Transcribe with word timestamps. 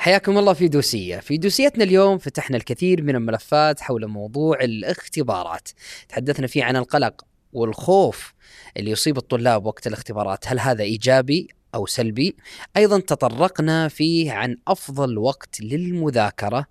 حياكم 0.00 0.38
الله 0.38 0.52
في 0.52 0.68
دوسية. 0.68 1.16
في 1.16 1.38
دوسيتنا 1.38 1.84
اليوم 1.84 2.18
فتحنا 2.18 2.56
الكثير 2.56 3.02
من 3.02 3.16
الملفات 3.16 3.80
حول 3.80 4.06
موضوع 4.06 4.60
الاختبارات. 4.60 5.68
تحدثنا 6.08 6.46
فيه 6.46 6.64
عن 6.64 6.76
القلق 6.76 7.24
والخوف 7.52 8.34
اللي 8.76 8.90
يصيب 8.90 9.16
الطلاب 9.16 9.66
وقت 9.66 9.86
الاختبارات. 9.86 10.48
هل 10.48 10.60
هذا 10.60 10.82
إيجابي 10.82 11.48
أو 11.74 11.86
سلبي؟ 11.86 12.36
أيضا 12.76 13.00
تطرقنا 13.00 13.88
فيه 13.88 14.32
عن 14.32 14.56
أفضل 14.68 15.18
وقت 15.18 15.60
للمذاكرة. 15.60 16.66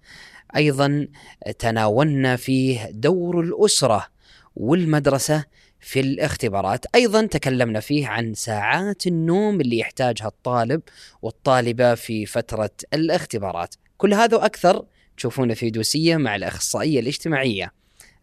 أيضا 0.55 1.07
تناولنا 1.59 2.35
فيه 2.35 2.89
دور 2.91 3.41
الأسرة 3.41 4.07
والمدرسة 4.55 5.43
في 5.79 5.99
الاختبارات. 5.99 6.85
أيضا 6.95 7.25
تكلمنا 7.25 7.79
فيه 7.79 8.07
عن 8.07 8.33
ساعات 8.33 9.07
النوم 9.07 9.61
اللي 9.61 9.79
يحتاجها 9.79 10.27
الطالب 10.27 10.81
والطالبة 11.21 11.95
في 11.95 12.25
فترة 12.25 12.71
الاختبارات. 12.93 13.75
كل 13.97 14.13
هذا 14.13 14.37
وأكثر 14.37 14.85
تشوفونه 15.17 15.53
في 15.53 15.69
دوسية 15.69 16.17
مع 16.17 16.35
الأخصائية 16.35 16.99
الاجتماعية 16.99 17.71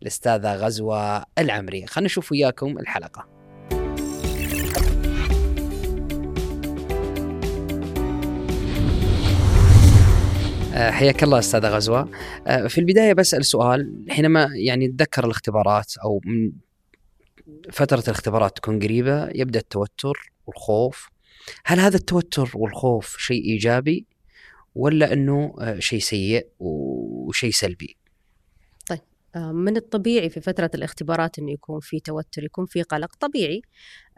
الأستاذة 0.02 0.54
غزوة 0.54 1.24
العمري. 1.38 1.86
خلينا 1.86 2.06
نشوف 2.06 2.32
وياكم 2.32 2.78
الحلقة. 2.78 3.36
آه، 10.74 10.90
حياك 10.90 11.22
الله 11.22 11.38
أستاذة 11.38 11.68
غزوة. 11.68 12.10
آه، 12.46 12.66
في 12.66 12.78
البداية 12.78 13.12
بسأل 13.12 13.44
سؤال 13.44 14.04
حينما 14.08 14.48
يعني 14.54 14.88
نتذكر 14.88 15.24
الاختبارات 15.24 15.92
أو 16.04 16.20
من 17.46 17.60
فترة 17.72 18.00
الاختبارات 18.00 18.56
تكون 18.56 18.78
قريبة 18.82 19.28
يبدأ 19.34 19.58
التوتر 19.58 20.32
والخوف. 20.46 21.08
هل 21.64 21.80
هذا 21.80 21.96
التوتر 21.96 22.50
والخوف 22.54 23.16
شيء 23.18 23.44
إيجابي 23.44 24.06
ولا 24.74 25.12
إنه 25.12 25.54
آه، 25.60 25.78
شيء 25.78 25.98
سيء 25.98 26.46
وشيء 26.58 27.50
سلبي؟ 27.50 27.96
طيب 28.88 29.00
آه، 29.36 29.52
من 29.52 29.76
الطبيعي 29.76 30.30
في 30.30 30.40
فترة 30.40 30.70
الاختبارات 30.74 31.38
أنه 31.38 31.52
يكون 31.52 31.80
في 31.80 32.00
توتر 32.00 32.44
يكون 32.44 32.66
في 32.66 32.82
قلق 32.82 33.16
طبيعي. 33.20 33.62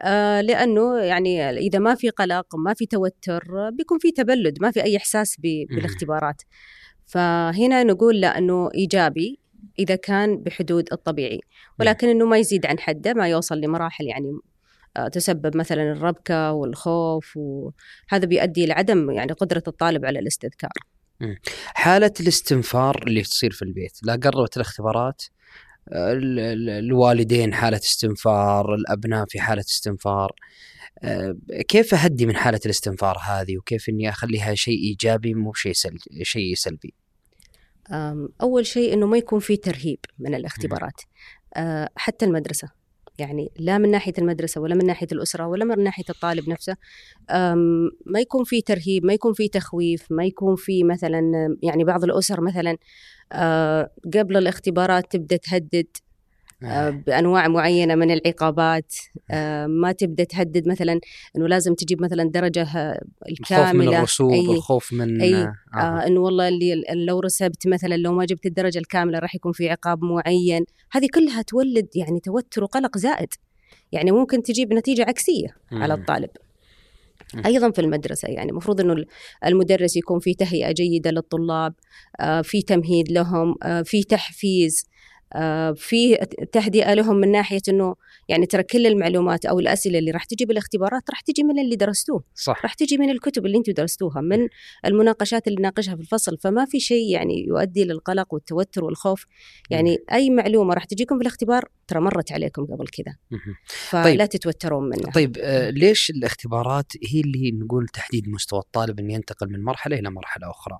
آه، 0.01 0.41
لأنه 0.41 0.99
يعني 0.99 1.49
إذا 1.49 1.79
ما 1.79 1.95
في 1.95 2.09
قلق 2.09 2.55
ما 2.55 2.73
في 2.73 2.85
توتر 2.85 3.69
بيكون 3.69 3.99
في 3.99 4.11
تبلد 4.11 4.61
ما 4.61 4.71
في 4.71 4.83
أي 4.83 4.97
إحساس 4.97 5.35
بالاختبارات. 5.39 6.41
فهنا 7.05 7.83
نقول 7.83 8.21
لا 8.21 8.37
أنه 8.37 8.69
إيجابي 8.75 9.39
إذا 9.79 9.95
كان 9.95 10.37
بحدود 10.37 10.85
الطبيعي. 10.91 11.39
ولكن 11.79 12.09
أنه 12.09 12.25
ما 12.25 12.37
يزيد 12.37 12.65
عن 12.65 12.79
حده 12.79 13.13
ما 13.13 13.27
يوصل 13.27 13.61
لمراحل 13.61 14.05
يعني 14.05 14.31
آه، 14.97 15.07
تسبب 15.07 15.57
مثلا 15.57 15.91
الربكة 15.91 16.51
والخوف 16.51 17.37
وهذا 17.37 18.25
بيؤدي 18.25 18.65
لعدم 18.65 19.11
يعني 19.11 19.31
قدرة 19.31 19.63
الطالب 19.67 20.05
على 20.05 20.19
الاستذكار. 20.19 20.71
حالة 21.65 22.13
الاستنفار 22.19 23.03
اللي 23.07 23.21
تصير 23.21 23.51
في 23.51 23.61
البيت 23.61 23.99
لا 24.03 24.13
قربت 24.23 24.57
الاختبارات 24.57 25.23
الوالدين 25.91 27.53
حالة 27.53 27.77
استنفار 27.77 28.75
الأبناء 28.75 29.25
في 29.29 29.39
حالة 29.39 29.61
استنفار 29.61 30.31
آه، 31.03 31.35
كيف 31.67 31.93
أهدي 31.93 32.25
من 32.25 32.35
حالة 32.35 32.59
الاستنفار 32.65 33.17
هذه؟ 33.17 33.57
وكيف 33.57 33.89
أني 33.89 34.09
أخليها 34.09 34.55
شيء 34.55 34.79
إيجابي 34.79 35.33
مو 35.33 35.53
شيء 36.23 36.53
سلبي؟ 36.55 36.93
أول 38.41 38.65
شيء 38.65 38.93
أنه 38.93 39.07
ما 39.07 39.17
يكون 39.17 39.39
في 39.39 39.57
ترهيب 39.57 39.99
من 40.19 40.35
الاختبارات. 40.35 41.01
آه، 41.55 41.89
حتى 41.95 42.25
المدرسة. 42.25 42.67
يعني 43.19 43.51
لا 43.59 43.77
من 43.77 43.91
ناحية 43.91 44.13
المدرسة 44.17 44.61
ولا 44.61 44.75
من 44.75 44.85
ناحية 44.85 45.07
الأسرة 45.11 45.47
ولا 45.47 45.65
من 45.65 45.83
ناحية 45.83 46.03
الطالب 46.09 46.49
نفسه. 46.49 46.75
ما 48.05 48.19
يكون 48.19 48.43
في 48.43 48.61
ترهيب 48.61 49.05
ما 49.05 49.13
يكون 49.13 49.33
في 49.33 49.47
تخويف 49.47 50.11
ما 50.11 50.25
يكون 50.25 50.55
في 50.55 50.83
مثلا 50.83 51.21
يعني 51.63 51.83
بعض 51.83 52.03
الأسر 52.03 52.41
مثلا 52.41 52.77
آه، 53.31 53.91
قبل 54.13 54.37
الاختبارات 54.37 55.11
تبدأ 55.11 55.37
تهدد. 55.37 55.87
بأنواع 56.61 57.47
معينة 57.47 57.95
من 57.95 58.11
العقابات. 58.11 58.95
آه، 59.31 59.67
ما 59.67 59.91
تبدأ 59.91 60.23
تهدد 60.23 60.67
مثلا 60.67 60.99
إنه 61.35 61.47
لازم 61.47 61.73
تجيب 61.73 62.01
مثلا 62.01 62.23
درجة 62.23 62.61
الكامله 63.29 63.71
الخوف 63.71 63.75
من 63.75 63.95
الرسوب 63.95 64.31
أي 64.31 64.45
الخوف 64.45 64.93
من 64.93 65.21
أي 65.21 65.35
آه. 65.35 65.53
آه 65.73 66.07
إنه 66.07 66.19
والله 66.19 66.47
اللي 66.47 66.83
لو 66.93 67.19
رسبت 67.19 67.67
مثلا 67.67 67.95
لو 67.95 68.13
ما 68.13 68.25
جبت 68.25 68.45
الدرجة 68.45 68.79
الكاملة 68.79 69.19
راح 69.19 69.35
يكون 69.35 69.51
في 69.51 69.69
عقاب 69.69 70.03
معين. 70.03 70.65
هذه 70.91 71.07
كلها 71.13 71.41
تولد 71.41 71.87
يعني 71.95 72.19
توتر 72.19 72.63
وقلق 72.63 72.97
زائد. 72.97 73.29
يعني 73.91 74.11
ممكن 74.11 74.43
تجيب 74.43 74.73
نتيجة 74.73 75.01
عكسية 75.01 75.47
مم. 75.71 75.83
على 75.83 75.93
الطالب. 75.93 76.29
أيضا 77.45 77.71
في 77.71 77.81
المدرسة 77.81 78.27
يعني 78.27 78.51
المفروض 78.51 78.81
إنه 78.81 79.05
المدرس 79.45 79.97
يكون 79.97 80.19
في 80.19 80.33
تهيئة 80.33 80.71
جيدة 80.71 81.11
للطلاب 81.11 81.73
في 82.43 82.61
تمهيد 82.61 83.11
لهم 83.11 83.55
في 83.83 84.03
تحفيز 84.03 84.85
آه، 84.85 84.98
في 85.75 86.15
تهدئة 86.51 86.93
لهم 86.93 87.15
من 87.15 87.31
ناحية 87.31 87.61
إنه 87.69 87.95
يعني 88.27 88.45
ترى 88.45 88.63
كل 88.63 88.87
المعلومات 88.87 89.45
أو 89.45 89.59
الأسئلة 89.59 89.99
اللي 89.99 90.11
راح 90.11 90.23
تجي 90.23 90.45
بالاختبارات 90.45 91.09
راح 91.09 91.21
تجي 91.21 91.43
من 91.43 91.59
اللي 91.59 91.75
درستوه. 91.75 92.23
صح. 92.35 92.61
راح 92.63 92.73
تجي 92.73 92.97
من 92.97 93.09
الكتب 93.09 93.45
اللي 93.45 93.57
أنتم 93.57 93.71
درستوها 93.71 94.21
من 94.21 94.47
المناقشات 94.85 95.47
اللي 95.47 95.61
ناقشها 95.61 95.95
في 95.95 96.01
الفصل. 96.01 96.37
فما 96.37 96.65
في 96.65 96.79
شيء 96.79 97.11
يعني 97.11 97.45
يؤدي 97.47 97.83
للقلق 97.83 98.33
والتوتر 98.33 98.83
والخوف. 98.83 99.25
يعني 99.69 99.95
م. 99.95 100.13
أي 100.13 100.29
معلومة 100.29 100.73
راح 100.73 100.83
تجيكم 100.83 101.17
في 101.17 101.21
الاختبار 101.21 101.65
ترى 101.87 101.99
مرت 101.99 102.31
عليكم 102.31 102.65
قبل 102.65 102.87
كذا. 102.87 103.15
فلا 103.65 104.03
طيب. 104.03 104.29
تتوترون 104.29 104.89
منها. 104.89 105.11
طيب 105.11 105.37
آه 105.39 105.69
ليش 105.69 106.09
الاختبارات 106.09 106.91
هي 107.11 107.21
اللي 107.21 107.51
نقول 107.51 107.87
تحديد 107.87 108.29
مستوى 108.29 108.59
الطالب 108.59 108.99
إنه 108.99 109.13
ينتقل 109.13 109.49
من 109.49 109.63
مرحلة 109.63 109.99
إلى 109.99 110.09
مرحلة 110.09 110.49
أخرى؟ 110.49 110.79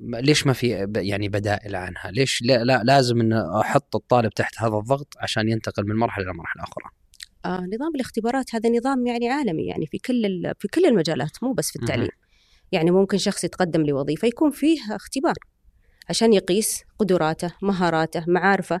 ليش 0.00 0.46
ما 0.46 0.52
في 0.52 0.88
يعني 0.96 1.28
بدائل 1.28 1.76
عنها؟ 1.76 2.10
ليش 2.10 2.42
لا, 2.42 2.64
لا 2.64 2.82
لازم 2.84 3.20
إن 3.20 3.32
أحط 3.32 3.96
الطالب 3.96 4.30
تحت 4.30 4.54
هذا 4.58 4.76
الضغط 4.76 5.14
عشان 5.18 5.48
ينتقل 5.48 5.86
من 5.86 5.96
مرحلة 5.96 6.24
إلى 6.24 6.34
مرحلة 6.34 6.62
أخرى؟ 6.62 6.84
آه 7.44 7.66
نظام 7.74 7.94
الاختبارات 7.94 8.54
هذا 8.54 8.70
نظام 8.70 9.06
يعني 9.06 9.28
عالمي 9.28 9.66
يعني 9.66 9.86
في 9.86 9.98
كل 9.98 10.52
في 10.58 10.68
كل 10.68 10.84
المجالات 10.84 11.42
مو 11.42 11.52
بس 11.52 11.70
في 11.70 11.76
التعليم. 11.76 12.08
يعني 12.72 12.90
ممكن 12.90 13.18
شخص 13.18 13.44
يتقدم 13.44 13.82
لوظيفة 13.82 14.28
يكون 14.28 14.50
فيه 14.50 14.78
اختبار 14.90 15.34
عشان 16.08 16.32
يقيس 16.32 16.82
قدراته، 16.98 17.52
مهاراته، 17.62 18.24
معارفه. 18.28 18.80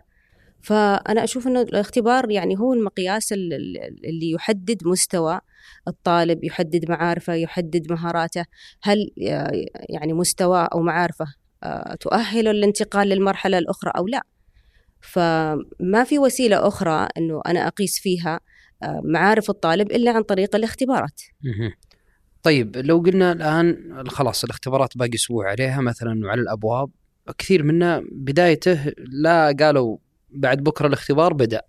فأنا 0.62 1.24
أشوف 1.24 1.46
أنه 1.46 1.62
الاختبار 1.62 2.30
يعني 2.30 2.58
هو 2.58 2.74
المقياس 2.74 3.32
اللي 3.32 4.30
يحدد 4.30 4.86
مستوى 4.86 5.40
الطالب 5.88 6.44
يحدد 6.44 6.90
معارفه 6.90 7.34
يحدد 7.34 7.92
مهاراته. 7.92 8.44
هل 8.82 9.10
يعني 9.88 10.12
مستوى 10.12 10.68
أو 10.72 10.80
معارفه 10.80 11.26
آه، 11.62 11.94
تؤهله 11.94 12.52
للانتقال 12.52 13.08
للمرحلة 13.08 13.58
الأخرى 13.58 13.92
أو 13.96 14.06
لا؟ 14.06 14.22
فما 15.00 16.04
في 16.04 16.18
وسيلة 16.18 16.68
أخرى 16.68 17.08
أنه 17.16 17.42
أنا 17.46 17.66
أقيس 17.66 17.98
فيها 17.98 18.40
آه، 18.82 19.00
معارف 19.04 19.50
الطالب 19.50 19.90
إلا 19.90 20.10
عن 20.10 20.22
طريق 20.22 20.56
الاختبارات. 20.56 21.20
طيب 22.42 22.76
لو 22.76 22.98
قلنا 22.98 23.32
الآن 23.32 23.92
خلاص 24.08 24.44
الاختبارات 24.44 24.98
باقي 24.98 25.14
أسبوع 25.14 25.50
عليها 25.50 25.80
مثلا 25.80 26.26
وعلى 26.26 26.40
الأبواب 26.40 26.90
كثير 27.38 27.62
منا 27.62 28.02
بدايته 28.12 28.92
لا 28.98 29.56
قالوا 29.60 29.98
بعد 30.30 30.58
بكرة 30.62 30.86
الاختبار 30.86 31.32
بدأ. 31.32 31.62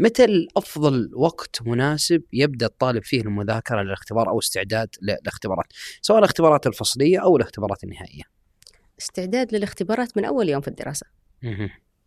متى 0.00 0.24
الافضل 0.24 1.10
وقت 1.14 1.62
مناسب 1.62 2.22
يبدأ 2.32 2.66
الطالب 2.66 3.04
فيه 3.04 3.20
المذاكرة 3.20 3.82
للاختبار 3.82 4.28
أو 4.28 4.38
استعداد 4.38 4.88
للاختبارات 5.02 5.66
سواء 6.02 6.18
الاختبارات 6.18 6.66
الفصلية 6.66 7.22
أو 7.22 7.36
الاختبارات 7.36 7.84
النهائية. 7.84 8.22
استعداد 9.00 9.54
للاختبارات 9.54 10.16
من 10.16 10.24
أول 10.24 10.48
يوم 10.48 10.60
في 10.60 10.68
الدراسة. 10.68 11.06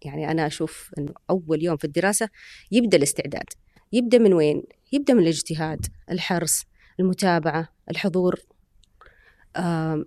يعني 0.06 0.32
أنا 0.32 0.48
أشوف 0.48 0.92
انه 0.98 1.14
أول 1.30 1.64
يوم 1.64 1.78
في 1.78 1.86
الدراسة 1.86 2.30
يبدأ 2.72 2.98
الاستعداد. 2.98 3.46
يبدأ 3.92 4.18
من 4.18 4.34
وين؟ 4.34 4.64
يبدأ 4.92 5.14
من 5.14 5.24
الاجتهاد 5.24 5.86
الحرص 6.12 6.66
المتابعة 7.00 7.70
الحضور 7.90 8.40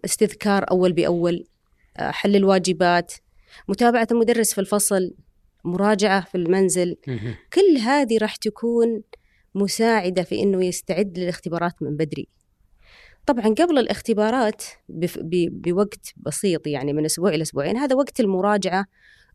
استذكار 0.04 0.70
أول 0.70 0.92
بأول 0.92 1.44
آه، 1.97 2.10
حل 2.10 2.36
الواجبات 2.36 3.12
متابعة 3.68 4.09
المدرس 4.10 4.54
في 4.54 4.60
الفصل. 4.60 5.15
مراجعة 5.66 6.24
في 6.24 6.34
المنزل. 6.34 6.97
كل 7.53 7.78
هذه 7.78 8.18
راح 8.18 8.36
تكون 8.36 9.03
مساعدة 9.54 10.22
في 10.22 10.42
أنه 10.42 10.65
يستعد 10.65 11.18
للاختبارات 11.18 11.72
من 11.83 11.97
بدري. 11.97 12.28
طبعا 13.27 13.45
قبل 13.45 13.78
الاختبارات 13.78 14.63
بوقت 15.51 16.13
بسيط 16.16 16.66
يعني 16.66 16.92
من 16.92 17.04
أسبوع 17.04 17.30
إلى 17.30 17.42
أسبوعين 17.42 17.77
هذا 17.77 17.97
وقت 17.97 18.21
المراجعة 18.21 18.84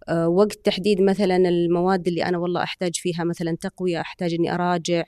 آه، 0.10 0.28
وقت 0.28 0.66
تحديد 0.66 1.02
مثلا 1.02 1.36
المواد 1.36 2.08
اللي 2.08 2.26
أنا 2.26 2.38
والله 2.38 2.64
أحتاج 2.64 2.96
فيها 2.96 3.24
مثلا 3.24 3.58
تقوية 3.62 4.02
أحتاج 4.02 4.34
أني 4.34 4.54
أراجع 4.54 5.04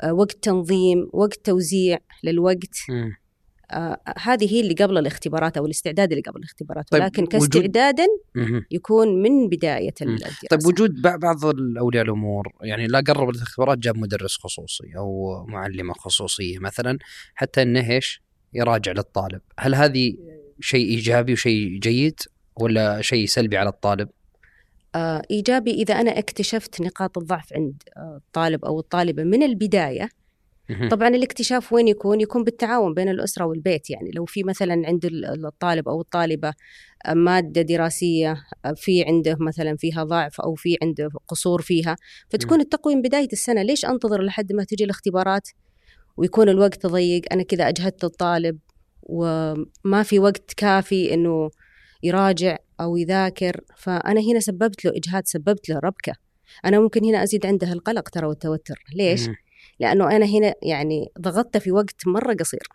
آه، 0.00 0.12
وقت 0.12 0.38
تنظيم 0.42 1.10
وقت 1.12 1.46
توزيع 1.46 1.98
للوقت. 2.24 2.76
هذه 4.18 4.52
هي 4.52 4.60
اللي 4.60 4.74
قبل 4.74 4.98
الاختبارات 4.98 5.56
أو 5.56 5.66
الاستعداد 5.66 6.12
اللي 6.12 6.22
قبل 6.22 6.38
الاختبارات 6.38 6.88
طيب 6.90 7.02
ولكن 7.02 7.26
كاستعدادا 7.26 8.06
يكون 8.70 9.22
من 9.22 9.48
بداية 9.48 9.94
الدراسة. 10.02 10.48
طيب 10.50 10.66
وجود 10.66 11.02
بعض 11.02 11.44
اولياء 11.78 12.04
الأمور 12.04 12.52
يعني 12.62 12.86
لا 12.86 13.00
قرب 13.00 13.30
الاختبارات 13.30 13.78
جاب 13.78 13.96
مدرس 13.96 14.36
خصوصي 14.36 14.96
أو 14.96 15.44
معلمة 15.48 15.94
خصوصية 15.94 16.58
مثلا 16.58 16.98
حتى 17.34 17.62
إنه 17.62 17.90
إيش؟ 17.90 18.22
يراجع 18.54 18.92
للطالب. 18.92 19.40
هل 19.58 19.74
هذه 19.74 20.16
شيء 20.60 20.86
إيجابي 20.88 21.32
وشيء 21.32 21.78
جيد 21.78 22.20
ولا 22.56 23.02
شيء 23.02 23.26
سلبي 23.26 23.56
على 23.56 23.68
الطالب؟ 23.68 24.08
آه 24.94 25.22
إيجابي 25.30 25.70
إذا 25.70 25.94
أنا 25.94 26.18
اكتشفت 26.18 26.80
نقاط 26.80 27.18
الضعف 27.18 27.52
عند 27.52 27.82
آه، 27.96 28.16
الطالب 28.16 28.64
أو 28.64 28.80
الطالبة 28.80 29.24
من 29.24 29.42
البداية 29.42 30.08
طبعا 30.90 31.08
الاكتشاف 31.08 31.72
وين 31.72 31.88
يكون؟ 31.88 32.20
يكون 32.20 32.44
بالتعاون 32.44 32.94
بين 32.94 33.08
الأسرة 33.08 33.44
والبيت. 33.44 33.90
يعني 33.90 34.10
لو 34.14 34.24
في 34.24 34.42
مثلا 34.42 34.82
عند 34.86 35.04
الطالب 35.44 35.88
أو 35.88 36.00
الطالبة 36.00 36.52
مادة 37.08 37.62
دراسية 37.62 38.36
في 38.76 39.04
عنده 39.04 39.36
مثلا 39.40 39.76
فيها 39.76 40.04
ضعف 40.04 40.40
أو 40.40 40.54
في 40.54 40.76
عنده 40.82 41.10
قصور 41.28 41.62
فيها 41.62 41.96
فتكون 42.28 42.60
التقويم 42.60 43.02
بداية 43.02 43.28
السنة. 43.32 43.62
ليش 43.62 43.84
أنتظر 43.84 44.22
لحد 44.22 44.52
ما 44.52 44.64
تجي 44.64 44.84
الاختبارات؟ 44.84 45.48
ويكون 46.16 46.48
الوقت 46.48 46.86
ضيق. 46.86 47.22
أنا 47.32 47.42
كذا 47.42 47.68
أجهدت 47.68 48.04
الطالب 48.04 48.58
وما 49.02 50.02
في 50.02 50.18
وقت 50.18 50.52
كافي 50.56 51.14
إنه 51.14 51.50
يراجع 52.02 52.56
أو 52.80 52.96
يذاكر. 52.96 53.60
فأنا 53.76 54.20
هنا 54.20 54.40
سببت 54.40 54.84
له 54.84 54.92
إجهاد 54.96 55.26
سببت 55.26 55.68
له 55.68 55.78
ربكة. 55.78 56.12
أنا 56.64 56.80
ممكن 56.80 57.04
هنا 57.04 57.22
أزيد 57.22 57.46
عنده 57.46 57.72
القلق 57.72 58.08
ترى 58.08 58.26
والتوتر. 58.26 58.84
ليش؟ 58.94 59.28
لأنه 59.80 60.16
أنا 60.16 60.26
هنا 60.26 60.54
يعني 60.62 61.08
ضغطت 61.20 61.56
في 61.56 61.72
وقت 61.72 62.06
مرة 62.06 62.34
قصير. 62.34 62.68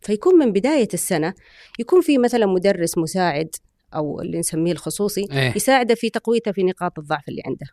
فيكون 0.00 0.34
من 0.34 0.52
بداية 0.52 0.88
السنة 0.94 1.34
يكون 1.78 2.00
في 2.00 2.18
مثلا 2.18 2.46
مدرس 2.46 2.98
مساعد 2.98 3.48
أو 3.94 4.20
اللي 4.20 4.38
نسميه 4.38 4.72
الخصوصي 4.72 5.28
إيه؟ 5.32 5.52
يساعده 5.56 5.94
في 5.94 6.10
تقويته 6.10 6.52
في 6.52 6.62
نقاط 6.62 6.98
الضعف 6.98 7.28
اللي 7.28 7.42
عنده. 7.46 7.66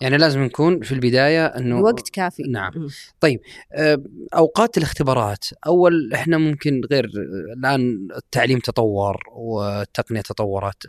يعني 0.00 0.16
لازم 0.16 0.42
نكون 0.42 0.82
في 0.82 0.92
البداية 0.92 1.46
إنه 1.46 1.80
وقت 1.80 2.10
كافي. 2.10 2.42
نعم. 2.42 2.72
طيب 3.20 3.40
آه، 3.72 4.02
أوقات 4.34 4.78
الاختبارات. 4.78 5.44
أول 5.66 6.12
إحنا 6.14 6.38
ممكن 6.38 6.80
غير 6.90 7.10
الآن 7.56 8.08
التعليم 8.16 8.58
تطور 8.58 9.22
والتقنيه 9.32 10.20
تطورت. 10.20 10.86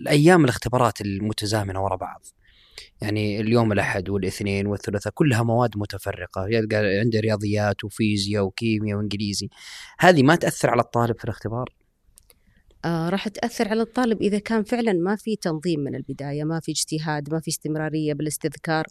الأيام 0.00 0.44
الاختبارات 0.44 1.00
المتزامنة 1.00 1.84
وراء 1.84 1.98
بعض. 1.98 2.22
يعني 3.00 3.40
اليوم 3.40 3.72
الأحد 3.72 4.08
والإثنين 4.08 4.66
والثلاثاء 4.66 5.12
كلها 5.12 5.42
مواد 5.42 5.70
متفرقة. 5.76 6.48
يلقى 6.48 6.76
عنده 6.76 7.20
رياضيات 7.20 7.84
وفيزياء 7.84 8.44
وكيمياء 8.44 8.98
وإنجليزي. 8.98 9.48
هذه 9.98 10.22
ما 10.22 10.34
تأثر 10.34 10.70
على 10.70 10.82
الطالب 10.82 11.18
في 11.18 11.24
الاختبار؟ 11.24 11.74
آه 12.84 13.08
راح 13.08 13.28
تأثر 13.28 13.68
على 13.68 13.82
الطالب 13.82 14.22
إذا 14.22 14.38
كان 14.38 14.62
فعلا 14.62 14.92
ما 14.92 15.16
في 15.16 15.36
تنظيم 15.36 15.80
من 15.80 15.94
البداية 15.94 16.44
ما 16.44 16.60
في 16.60 16.72
اجتهاد 16.72 17.32
ما 17.32 17.40
في 17.40 17.48
استمرارية 17.48 18.12
بالاستذكار. 18.12 18.86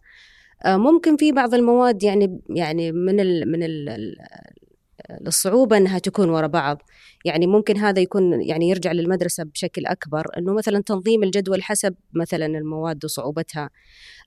آه 0.66 0.78
ممكن 0.78 1.18
في 1.18 1.32
بعض 1.32 1.54
المواد 1.54 2.04
يعني 2.04 2.40
يعني 2.50 2.92
من 2.92 3.20
ال 3.20 3.52
من 3.52 3.64
ال 3.64 4.16
الصعوبة 5.28 5.78
أنها 5.78 6.00
تكون 6.00 6.30
وراء 6.30 6.50
بعض. 6.50 6.82
يعني 7.26 7.48
ممكن 7.48 7.78
هذا 7.78 8.00
يكون 8.00 8.42
يعني 8.42 8.70
يرجع 8.70 8.92
للمدرسة 8.92 9.44
بشكل 9.44 9.86
أكبر 9.86 10.28
أنه 10.38 10.54
مثلا 10.54 10.82
تنظيم 10.82 11.24
الجدول 11.24 11.64
حسب 11.64 11.96
مثلا 12.14 12.46
المواد 12.46 13.06
وصعوبتها. 13.06 13.70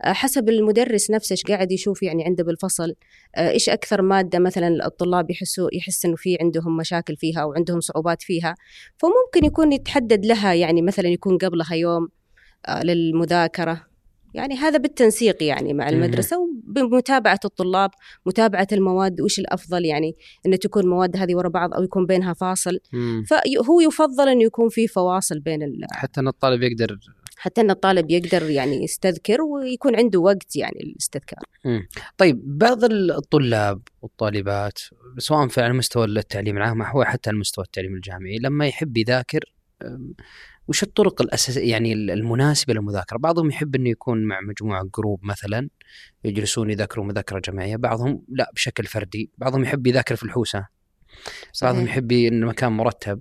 آه، 0.04 0.12
حسب 0.12 0.48
المدرس 0.48 1.10
نفسه 1.10 1.32
إيش 1.32 1.42
قاعد 1.42 1.72
يشوف 1.72 2.02
يعني 2.02 2.24
عنده 2.24 2.44
بالفصل. 2.44 2.94
آه، 3.36 3.50
إيش 3.50 3.68
أكثر 3.68 4.02
مادة 4.02 4.38
مثلا 4.38 4.86
الطلاب 4.86 5.30
يحسوا 5.30 5.68
يحس 5.72 6.04
إنه 6.04 6.16
في 6.16 6.38
عندهم 6.40 6.76
مشاكل 6.76 7.16
فيها 7.16 7.40
أو 7.42 7.52
عندهم 7.52 7.80
صعوبات 7.80 8.22
فيها. 8.22 8.54
فممكن 8.98 9.46
يكون 9.46 9.72
يتحدد 9.72 10.26
لها 10.26 10.54
يعني 10.54 10.82
مثلا 10.82 11.08
يكون 11.08 11.38
قبلها 11.38 11.74
يوم 11.74 12.08
آه، 12.68 12.82
للمذاكرة. 12.82 13.93
يعني 14.34 14.54
هذا 14.54 14.78
بالتنسيق 14.78 15.42
يعني 15.42 15.74
مع 15.74 15.88
المدرسة 15.88 16.38
وبمتابعة 16.40 17.40
الطلاب 17.44 17.90
متابعة 18.26 18.68
المواد 18.72 19.20
وش 19.20 19.38
الأفضل 19.38 19.84
يعني 19.84 20.16
أن 20.46 20.58
تكون 20.58 20.82
المواد 20.82 21.16
هذه 21.16 21.34
ورا 21.34 21.48
بعض 21.48 21.74
أو 21.74 21.82
يكون 21.82 22.06
بينها 22.06 22.32
فاصل. 22.32 22.78
فهو 23.28 23.80
يفضل 23.80 24.28
أنه 24.28 24.44
يكون 24.44 24.68
في 24.68 24.86
فواصل 24.86 25.40
بين 25.40 25.62
حتى 25.90 26.20
أن 26.20 26.28
الطالب 26.28 26.62
يقدر 26.62 26.98
حتى 27.36 27.60
أن 27.60 27.70
الطالب 27.70 28.10
يقدر 28.10 28.50
يعني 28.50 28.84
يستذكر 28.84 29.42
ويكون 29.42 29.96
عنده 29.96 30.20
وقت 30.20 30.56
يعني 30.56 30.78
للاستذكار. 30.84 31.44
طيب 32.18 32.58
بعض 32.58 32.84
الطلاب 32.84 33.82
والطالبات 34.02 34.78
سواء 35.18 35.48
في 35.48 35.60
على 35.60 35.72
مستوى 35.72 36.04
التعليم 36.04 36.56
العام 36.56 36.82
أو 36.82 37.04
حتى 37.04 37.30
على 37.30 37.38
مستوى 37.38 37.64
التعليم 37.64 37.94
الجامعي 37.94 38.38
لما 38.38 38.66
يحب 38.66 38.96
يذاكر 38.96 39.54
وش 40.68 40.82
الطرق 40.82 41.22
الاساسيه 41.22 41.70
يعني 41.70 41.92
المناسبة 41.92 42.74
للمذاكرة؟ 42.74 43.16
بعضهم 43.18 43.50
يحب 43.50 43.74
إنه 43.74 43.90
يكون 43.90 44.24
مع 44.24 44.40
مجموعة 44.40 44.84
جروب 44.98 45.20
مثلا 45.24 45.68
يجلسون 46.24 46.70
يذاكروا 46.70 47.04
مذاكرة 47.04 47.38
جماعية، 47.38 47.76
بعضهم 47.76 48.22
لا 48.28 48.50
بشكل 48.54 48.84
فردي، 48.84 49.30
بعضهم 49.38 49.62
يحب 49.62 49.86
يذاكر 49.86 50.16
في 50.16 50.22
الحوسة. 50.22 50.66
صحيح. 51.52 51.70
بعضهم 51.70 51.86
يحب 51.86 52.12
إنه 52.12 52.46
مكان 52.46 52.72
مرتب. 52.72 53.18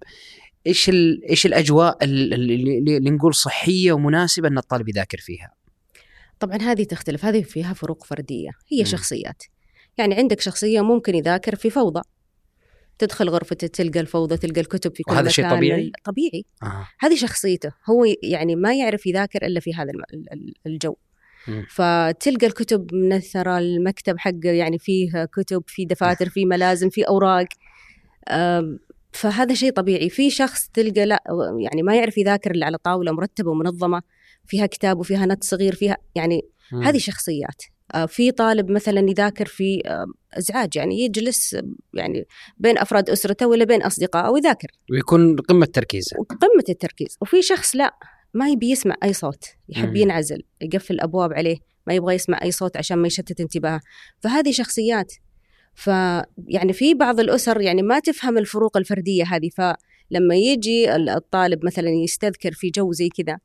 إيش 0.67 0.91
إيش 1.29 1.45
الأجواء 1.45 2.03
اللي, 2.03 2.35
اللي 2.97 3.09
نقول 3.09 3.35
صحية 3.35 3.91
ومناسبة 3.91 4.47
إن 4.47 4.57
الطالب 4.57 4.89
يذاكر 4.89 5.17
فيها؟ 5.17 5.53
طبعا 6.39 6.57
هذه 6.57 6.83
تختلف، 6.83 7.25
هذه 7.25 7.41
فيها 7.41 7.73
فروق 7.73 8.05
فردية، 8.05 8.49
هي 8.71 8.81
م. 8.81 8.85
شخصيات. 8.85 9.43
يعني 9.97 10.15
عندك 10.15 10.41
شخصية 10.41 10.81
ممكن 10.81 11.15
يذاكر 11.15 11.55
في 11.55 11.69
فوضى 11.69 12.01
تدخل 12.99 13.29
غرفته 13.29 13.67
تلقى 13.67 13.99
الفوضى 13.99 14.37
تلقى 14.37 14.61
الكتب 14.61 14.95
في 14.95 15.03
كل 15.03 15.13
وهذا 15.13 15.29
شيء 15.29 15.49
طبيعي؟ 15.49 15.91
طبيعي. 16.03 16.45
آه. 16.63 16.87
هذه 16.99 17.15
شخصيته. 17.15 17.71
هو 17.89 18.05
يعني 18.23 18.55
ما 18.55 18.75
يعرف 18.75 19.05
يذاكر 19.05 19.45
إلا 19.45 19.59
في 19.59 19.73
هذا 19.73 19.91
الجو. 20.65 20.95
م. 21.47 21.63
فتلقى 21.69 22.47
الكتب 22.47 22.93
منثرة 22.93 23.57
المكتب 23.57 24.17
حقه 24.17 24.49
يعني 24.49 24.79
فيه 24.79 25.25
كتب 25.25 25.63
في 25.67 25.85
دفاتر 25.85 26.29
في 26.29 26.45
ملازم 26.45 26.89
في 26.89 27.07
أوراق. 27.07 27.47
فهذا 29.11 29.53
شيء 29.53 29.71
طبيعي. 29.71 30.09
في 30.09 30.29
شخص 30.29 30.67
تلقى 30.67 31.05
لا 31.05 31.23
يعني 31.59 31.83
ما 31.83 31.95
يعرف 31.95 32.17
يذاكر 32.17 32.51
إلا 32.51 32.65
على 32.65 32.77
طاولة 32.77 33.11
مرتبة 33.11 33.51
ومنظمة 33.51 34.01
فيها 34.45 34.65
كتاب 34.65 34.99
وفيها 34.99 35.25
نت 35.25 35.43
صغير 35.43 35.75
فيها 35.75 35.97
يعني 36.15 36.41
م. 36.71 36.81
هذه 36.83 36.97
شخصيات. 36.97 37.61
في 38.07 38.31
طالب 38.31 38.71
مثلا 38.71 39.09
يذاكر 39.09 39.45
في 39.45 39.81
آه، 39.85 40.05
إزعاج 40.33 40.75
يعني 40.75 40.99
يجلس 40.99 41.57
يعني 41.93 42.25
بين 42.57 42.77
أفراد 42.77 43.09
أسرته 43.09 43.47
ولا 43.47 43.65
بين 43.65 43.83
أصدقائه 43.83 44.29
ويذاكر. 44.29 44.67
ويكون 44.91 45.35
قمة 45.35 45.65
تركيز 45.65 46.09
قمة 46.29 46.63
التركيز. 46.69 47.17
وفي 47.21 47.41
شخص 47.41 47.75
لا 47.75 47.95
ما 48.33 48.49
يبي 48.49 48.71
يسمع 48.71 48.95
أي 49.03 49.13
صوت 49.13 49.45
يحب. 49.69 49.95
ينعزل 49.95 50.43
يقفل 50.61 50.93
الأبواب 50.93 51.33
عليه 51.33 51.57
ما 51.87 51.93
يبغى 51.93 52.15
يسمع 52.15 52.39
أي 52.43 52.51
صوت 52.51 52.77
عشان 52.77 52.97
ما 52.97 53.07
يشتت 53.07 53.39
انتباهه. 53.39 53.81
فهذه 54.19 54.51
شخصيات. 54.51 55.13
فيعني 55.75 56.73
في 56.73 56.93
بعض 56.93 57.19
الأسر 57.19 57.61
يعني 57.61 57.81
ما 57.81 57.99
تفهم 57.99 58.37
الفروق 58.37 58.77
الفردية 58.77 59.23
هذه. 59.23 59.49
فلما 59.57 60.35
يجي 60.35 60.95
الطالب 60.95 61.65
مثلا 61.65 61.89
يستذكر 61.89 62.51
في 62.51 62.69
جو 62.69 62.91
زي 62.91 63.09
كذا 63.09 63.37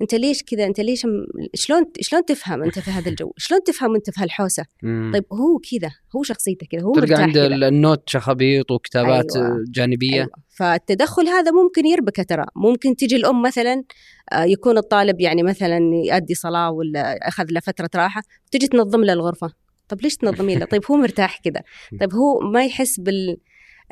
أنت 0.00 0.14
ليش 0.14 0.42
كذا؟ 0.42 0.66
أنت 0.66 0.80
ليش 0.80 1.06
م... 1.06 1.08
شلون 1.54 1.84
شلون 2.00 2.24
تفهم 2.24 2.62
أنت 2.62 2.78
في 2.78 2.90
هذا 2.90 3.08
الجو؟ 3.08 3.32
شلون 3.44 3.60
تفهم 3.62 3.94
أنت 3.94 4.10
في 4.10 4.22
هالحوسة. 4.22 4.64
طيب 4.82 5.24
هو 5.32 5.58
كذا 5.70 5.90
هو 6.16 6.22
شخصيته 6.22 6.66
كذا 6.70 6.82
هو 6.82 6.92
تلقى 6.92 7.22
عنده 7.22 7.46
النوت 7.46 8.10
شخبيط 8.10 8.70
وكتابات 8.70 9.36
أيوة. 9.36 9.64
جانبية. 9.68 10.14
أيوة. 10.14 10.28
فالتدخل 10.48 11.28
هذا 11.28 11.50
ممكن 11.50 11.86
يربكه 11.86 12.22
ترى. 12.22 12.44
ممكن 12.56 12.96
تجي 12.96 13.16
الأم 13.16 13.42
مثلا 13.42 13.84
آه، 14.32 14.44
يكون 14.44 14.78
الطالب 14.78 15.20
يعني 15.20 15.42
مثلا 15.42 15.78
يؤدي 16.06 16.34
صلاة 16.34 16.70
ولا 16.70 17.28
أخذ 17.28 17.46
له 17.50 17.60
فترة 17.60 17.90
راحة 17.94 18.22
تجي 18.50 18.66
تنظم 18.66 19.04
له 19.04 19.12
الغرفة. 19.12 19.52
طيب 19.88 20.02
ليش 20.02 20.16
تنظمي 20.16 20.56
له؟ 20.56 20.66
طيب 20.66 20.82
هو 20.90 20.96
مرتاح 20.96 21.40
كذا. 21.44 21.62
طيب 22.00 22.14
هو 22.14 22.40
ما 22.40 22.64
يحس 22.64 23.00
بال 23.00 23.36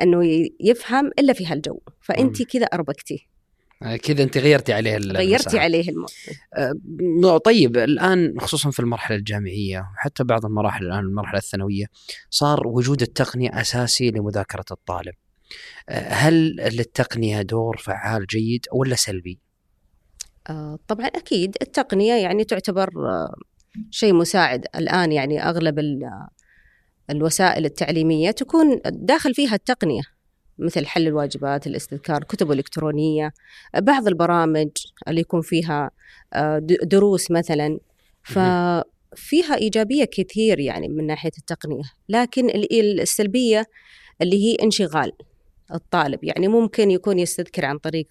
إنه 0.01 0.49
يفهم 0.59 1.11
إلا 1.19 1.33
في 1.33 1.45
هالجو. 1.45 1.79
فأنت 2.01 2.43
كذا 2.43 2.65
اربكتي 2.65 3.29
كذا 3.79 4.23
انت 4.23 4.37
غيرتي 4.37 4.73
عليه 4.73 4.97
غيرتي 4.97 5.59
عليه 5.59 5.89
الموضوع 5.89 7.35
آه 7.35 7.37
طيب 7.37 7.77
الآن 7.77 8.33
خصوصا 8.39 8.71
في 8.71 8.79
المرحلة 8.79 9.17
الجامعية 9.17 9.79
وحتى 9.93 10.23
بعض 10.23 10.45
المراحل 10.45 10.85
الآن 10.85 10.99
المرحلة 10.99 11.37
الثانوية 11.37 11.85
صار 12.29 12.67
وجود 12.67 13.01
التقنية 13.01 13.49
أساسي 13.61 14.11
لمذاكرة 14.11 14.65
الطالب. 14.71 15.13
آه 15.89 16.09
هل 16.09 16.55
للتقنية 16.55 17.41
دور 17.41 17.77
فعال 17.77 18.25
جيد 18.25 18.65
ولا 18.73 18.95
سلبي؟ 18.95 19.39
آه 20.49 20.79
طبعا 20.87 21.05
أكيد 21.07 21.55
التقنية 21.61 22.13
يعني 22.13 22.43
تعتبر 22.43 22.89
شيء 23.91 24.13
مساعد. 24.13 24.65
الآن 24.75 25.11
يعني 25.11 25.43
أغلب 25.43 25.79
الوسائل 27.09 27.65
التعليمية 27.65 28.31
تكون 28.31 28.79
داخل 28.85 29.33
فيها 29.33 29.55
التقنية. 29.55 30.01
مثل 30.59 30.85
حل 30.85 31.07
الواجبات 31.07 31.67
الاستذكار 31.67 32.23
كتب 32.23 32.51
إلكترونية 32.51 33.33
بعض 33.77 34.07
البرامج 34.07 34.69
اللي 35.07 35.21
يكون 35.21 35.41
فيها 35.41 35.91
آه، 36.33 36.59
دروس 36.83 37.31
مثلا. 37.31 37.79
ففيها 38.23 39.55
إيجابية 39.55 40.05
كثير 40.05 40.59
يعني 40.59 40.87
من 40.87 41.07
ناحية 41.07 41.31
التقنية. 41.37 41.83
لكن 42.09 42.49
السلبية 42.73 43.65
اللي 44.21 44.45
هي 44.45 44.55
انشغال 44.63 45.11
الطالب. 45.73 46.23
يعني 46.23 46.47
ممكن 46.47 46.91
يكون 46.91 47.19
يستذكر 47.19 47.65
عن 47.65 47.77
طريق 47.77 48.07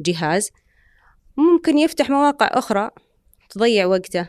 الجهاز. 0.00 0.50
ممكن 1.36 1.78
يفتح 1.78 2.10
مواقع 2.10 2.46
أخرى 2.52 2.90
تضيع 3.50 3.86
وقته 3.86 4.28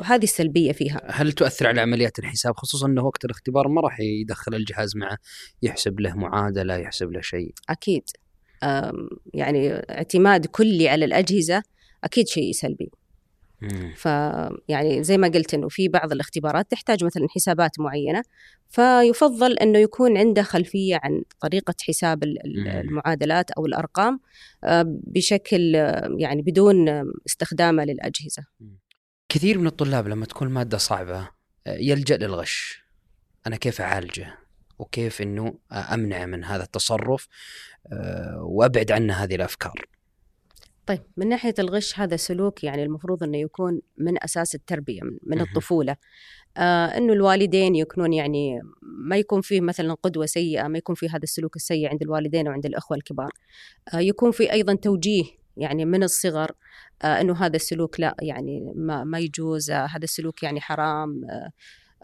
وهذه 0.00 0.22
السلبية 0.22 0.72
فيها 0.72 1.00
هل 1.10 1.32
تؤثر 1.32 1.66
على 1.66 1.80
عمليات 1.80 2.18
الحساب 2.18 2.56
خصوصا 2.56 2.86
إنه 2.86 3.04
وقت 3.04 3.24
الاختبار 3.24 3.68
ما 3.68 3.80
راح 3.80 4.00
يدخل 4.00 4.54
الجهاز 4.54 4.96
معه 4.96 5.18
يحسب 5.62 6.00
له 6.00 6.14
معادلة 6.14 6.76
يحسب 6.76 7.12
له 7.12 7.20
شيء 7.20 7.52
أكيد 7.68 8.02
يعني 9.34 9.72
اعتماد 9.72 10.46
كلي 10.46 10.88
على 10.88 11.04
الأجهزة 11.04 11.62
أكيد 12.04 12.28
شيء 12.28 12.52
سلبي 12.52 12.90
مم. 13.60 13.92
فيعني 13.96 15.02
زي 15.02 15.18
ما 15.18 15.28
قلت 15.28 15.54
إنه 15.54 15.68
في 15.68 15.88
بعض 15.88 16.12
الاختبارات 16.12 16.70
تحتاج 16.70 17.04
مثلا 17.04 17.26
حسابات 17.30 17.80
معينة 17.80 18.22
فيفضل 18.68 19.58
إنه 19.58 19.78
يكون 19.78 20.18
عنده 20.18 20.42
خلفية 20.42 21.00
عن 21.02 21.22
طريقة 21.40 21.74
حساب. 21.82 22.24
المعادلات 22.24 23.50
أو 23.50 23.66
الأرقام 23.66 24.20
بشكل 24.84 25.74
يعني 26.18 26.42
بدون 26.42 26.88
استخدامه 27.26 27.84
للأجهزة. 27.84 28.42
كثير 29.34 29.58
من 29.58 29.66
الطلاب 29.66 30.08
لما 30.08 30.26
تكون 30.26 30.48
مادة 30.48 30.78
صعبة 30.78 31.28
آه، 31.66 31.76
يلجأ 31.78 32.16
للغش 32.16 32.84
أنا 33.46 33.56
كيف 33.56 33.80
أعالجه 33.80 34.38
وكيف 34.78 35.22
أنه 35.22 35.58
أمنع 35.72 36.26
من 36.26 36.44
هذا 36.44 36.62
التصرف 36.62 37.28
آه، 37.92 38.42
وأبعد 38.42 38.92
عنه 38.92 39.14
هذه 39.14 39.34
الأفكار 39.34 39.84
طيب 40.86 41.00
من 41.16 41.28
ناحية 41.28 41.54
الغش 41.58 41.98
هذا 41.98 42.16
سلوك 42.16 42.64
يعني 42.64 42.82
المفروض 42.82 43.22
إنه 43.22 43.38
يكون 43.38 43.80
من 43.98 44.24
أساس 44.24 44.54
التربية 44.54 45.00
من. 45.22 45.40
الطفولة. 45.40 45.96
آه 46.56 46.86
إنه 46.86 47.12
الوالدين 47.12 47.74
يكونون 47.74 48.12
يعني 48.12 48.60
ما 48.82 49.16
يكون 49.16 49.40
فيه 49.40 49.60
مثلا 49.60 49.94
قدوة 49.94 50.26
سيئة، 50.26 50.68
ما 50.68 50.78
يكون 50.78 50.94
في 50.94 51.08
هذا 51.08 51.22
السلوك 51.22 51.56
السيء 51.56 51.88
عند 51.88 52.02
الوالدين 52.02 52.48
وعند 52.48 52.66
الأخوة 52.66 52.96
الكبار. 52.96 53.30
آه 53.94 53.98
يكون 53.98 54.30
في 54.30 54.52
أيضا 54.52 54.74
توجيه 54.74 55.24
يعني 55.56 55.84
من 55.84 56.02
الصغر 56.02 56.52
آه 57.02 57.20
إنه 57.20 57.34
هذا 57.36 57.56
السلوك 57.56 58.00
لا 58.00 58.16
يعني 58.22 58.72
ما, 58.76 59.04
ما 59.04 59.18
يجوز 59.18 59.70
آه 59.70 59.86
هذا 59.86 60.04
السلوك 60.04 60.42
يعني 60.42 60.60
حرام 60.60 61.20
آه 61.30 61.50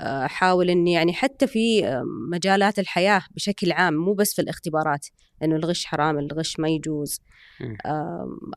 آه، 0.00 0.24
احاول 0.24 0.70
اني 0.70 0.92
يعني 0.92 1.12
حتى 1.12 1.46
في 1.46 1.82
مجالات 2.32 2.78
الحياة 2.78 3.22
بشكل 3.30 3.72
عام 3.72 3.94
مو 3.94 4.12
بس 4.14 4.34
في 4.34 4.42
الاختبارات 4.42 5.06
إنه 5.42 5.56
الغش 5.56 5.84
حرام 5.84 6.18
الغش 6.18 6.60
ما 6.60 6.68
يجوز. 6.68 7.20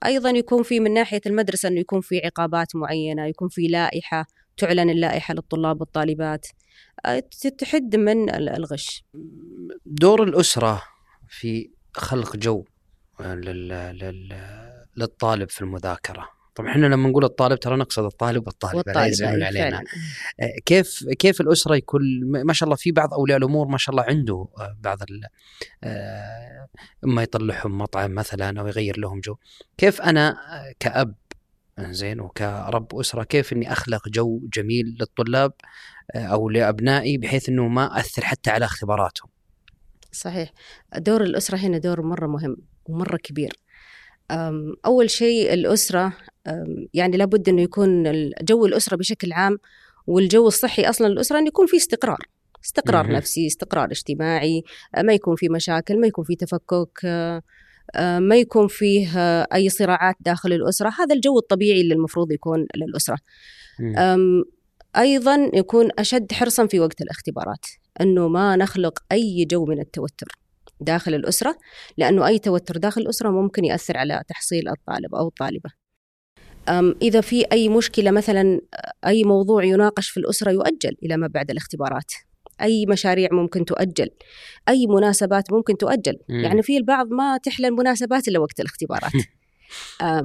أيضا 0.06 0.30
يكون 0.30 0.64
في 0.64 0.80
من 0.80 0.94
ناحية 0.94 1.22
المدرسة 1.26 1.70
إنه 1.70 1.80
يكون 1.80 2.02
في 2.02 2.22
عقابات 2.26 2.76
معينة 2.76 3.26
يكون 3.26 3.50
في 3.50 3.68
لائحة 3.68 4.26
تعلن 4.58 4.90
اللائحة 4.90 5.34
للطلاب 5.34 5.82
والطالبات. 5.82 6.48
آه، 7.06 7.24
تحد 7.58 7.96
من 7.96 8.30
ال- 8.30 8.50
الغش. 8.50 9.06
دور 9.86 10.24
الأسرة 10.24 10.84
في 11.30 11.70
خلق 11.94 12.38
جو 12.38 12.66
لل... 13.20 13.68
لل... 13.68 14.34
للطالب 14.98 15.50
في 15.50 15.62
المذاكرة. 15.62 16.30
طبعا 16.56 16.72
إحنا 16.72 16.86
لما 16.86 17.10
نقول 17.10 17.24
الطالب 17.24 17.60
ترى 17.60 17.78
نقصد 17.78 18.04
الطالب 18.04 18.48
والطالب 18.48 18.84
يزعلون 18.88 19.44
أي 19.44 19.48
علينا. 19.48 19.70
فعلا 19.70 19.84
آه، 20.40 20.60
كيف 20.66 21.04
كيف 21.20 21.42
الأسرة 21.42 21.76
يكون 21.76 22.02
ما 22.46 22.54
شاء 22.54 22.68
الله 22.68 22.76
في 22.76 22.92
بعض 22.92 23.14
أولياء 23.14 23.38
الأمور 23.38 23.68
ما 23.68 23.78
شاء 23.78 23.96
الله 23.96 24.04
عنده 24.08 24.48
آه، 24.58 24.78
بعض 24.80 25.02
ال 25.02 25.22
آه، 25.84 26.68
إما 27.06 27.24
يطلعهم 27.24 27.78
مطعم 27.78 28.12
مثلا 28.12 28.60
أو 28.60 28.68
يغير 28.68 29.00
لهم 29.00 29.20
جو. 29.20 29.36
كيف 29.78 30.02
أنا 30.02 30.38
كأب 30.80 31.16
زين 31.80 32.20
وكرب 32.20 32.96
أسرة 32.96 33.24
كيف 33.24 33.54
إني 33.54 33.72
أخلق 33.72 34.10
جو 34.10 34.42
جميل 34.54 34.98
للطلاب 35.00 35.54
أو 36.16 36.50
لأبنائي 36.50 37.18
بحيث 37.18 37.50
إنه 37.50 37.68
ما 37.68 38.00
أثر 38.00 38.26
حتى 38.26 38.50
على 38.50 38.66
اختباراتهم؟ 38.66 39.30
صحيح. 40.12 40.52
دور 40.98 41.24
الأسرة 41.24 41.58
هنا 41.58 41.78
دور 41.78 42.02
مرة 42.02 42.28
مهم 42.28 42.58
ومرة 42.86 43.18
كبير. 43.18 43.63
أم، 44.32 44.74
أول 44.86 45.10
شيء 45.10 45.54
الأسرة 45.54 46.14
أم، 46.48 46.88
يعني 46.94 47.18
لابد 47.18 47.50
إنه 47.50 47.62
يكون 47.62 48.04
جو 48.42 48.66
الأسرة 48.66 48.96
بشكل 48.96 49.32
عام 49.34 49.58
والجو 50.08 50.48
الصحي 50.48 50.82
أصلا 50.84 51.08
للاسره 51.08 51.40
انه 51.40 51.48
يكون 51.48 51.68
في 51.68 51.78
استقرار 51.78 52.20
استقرار. 52.66 53.06
نفسي 53.12 53.48
استقرار 53.48 53.92
اجتماعي 53.92 54.64
ما 55.04 55.14
يكون 55.14 55.36
في 55.36 55.50
مشاكل 55.50 56.00
ما 56.00 56.08
يكون 56.08 56.26
في 56.26 56.36
تفكك 56.36 57.00
ما 58.00 58.36
يكون 58.36 58.68
فيه 58.68 59.18
أي 59.54 59.70
صراعات 59.70 60.16
داخل 60.20 60.54
الأسرة 60.54 60.90
هذا 61.00 61.16
الجو 61.16 61.40
الطبيعي 61.40 61.82
اللي 61.82 61.94
المفروض 61.94 62.32
يكون. 62.32 62.68
أم، 63.98 64.44
أيضا 64.98 65.52
يكون 65.54 65.90
أشد 66.00 66.32
حرصا 66.32 66.68
في 66.68 66.80
وقت 66.80 67.02
الاختبارات 67.02 67.66
إنه 68.02 68.28
ما 68.28 68.56
نخلق 68.56 69.00
أي 69.12 69.46
جو 69.46 69.66
من 69.66 69.80
التوتر 69.80 70.28
داخل 70.80 71.14
الأسرة 71.14 71.58
لأنه 71.98 72.28
أي 72.28 72.40
توتر 72.40 72.78
داخل 72.78 73.02
الأسرة 73.02 73.30
ممكن 73.30 73.66
يأثر 73.66 73.98
على 73.98 74.24
تحصيل 74.28 74.70
الطالب 74.70 75.16
أو 75.16 75.28
الطالبة. 75.28 75.70
أم، 76.70 76.96
إذا 77.02 77.22
في 77.22 77.46
أي 77.52 77.70
مشكلة 77.70 78.12
مثلا 78.12 78.62
أي 79.06 79.24
موضوع 79.24 79.64
يناقش 79.64 80.10
في 80.10 80.18
الأسرة 80.18 80.52
يؤجل 80.52 80.98
إلى 81.04 81.18
ما 81.18 81.28
بعد 81.28 81.52
الاختبارات. 81.52 82.12
أي 82.62 82.86
مشاريع 82.86 83.30
ممكن 83.32 83.66
تؤجل. 83.66 84.10
أي 84.70 84.88
مناسبات 84.88 85.52
ممكن 85.52 85.78
تؤجل. 85.78 86.18
مم. 86.30 86.40
يعني 86.40 86.64
في 86.64 86.78
البعض 86.78 87.08
ما 87.08 87.38
تحلى 87.38 87.68
المناسبات 87.68 88.28
إلا 88.28 88.40
وقت 88.40 88.60
الاختبارات. 88.60 89.12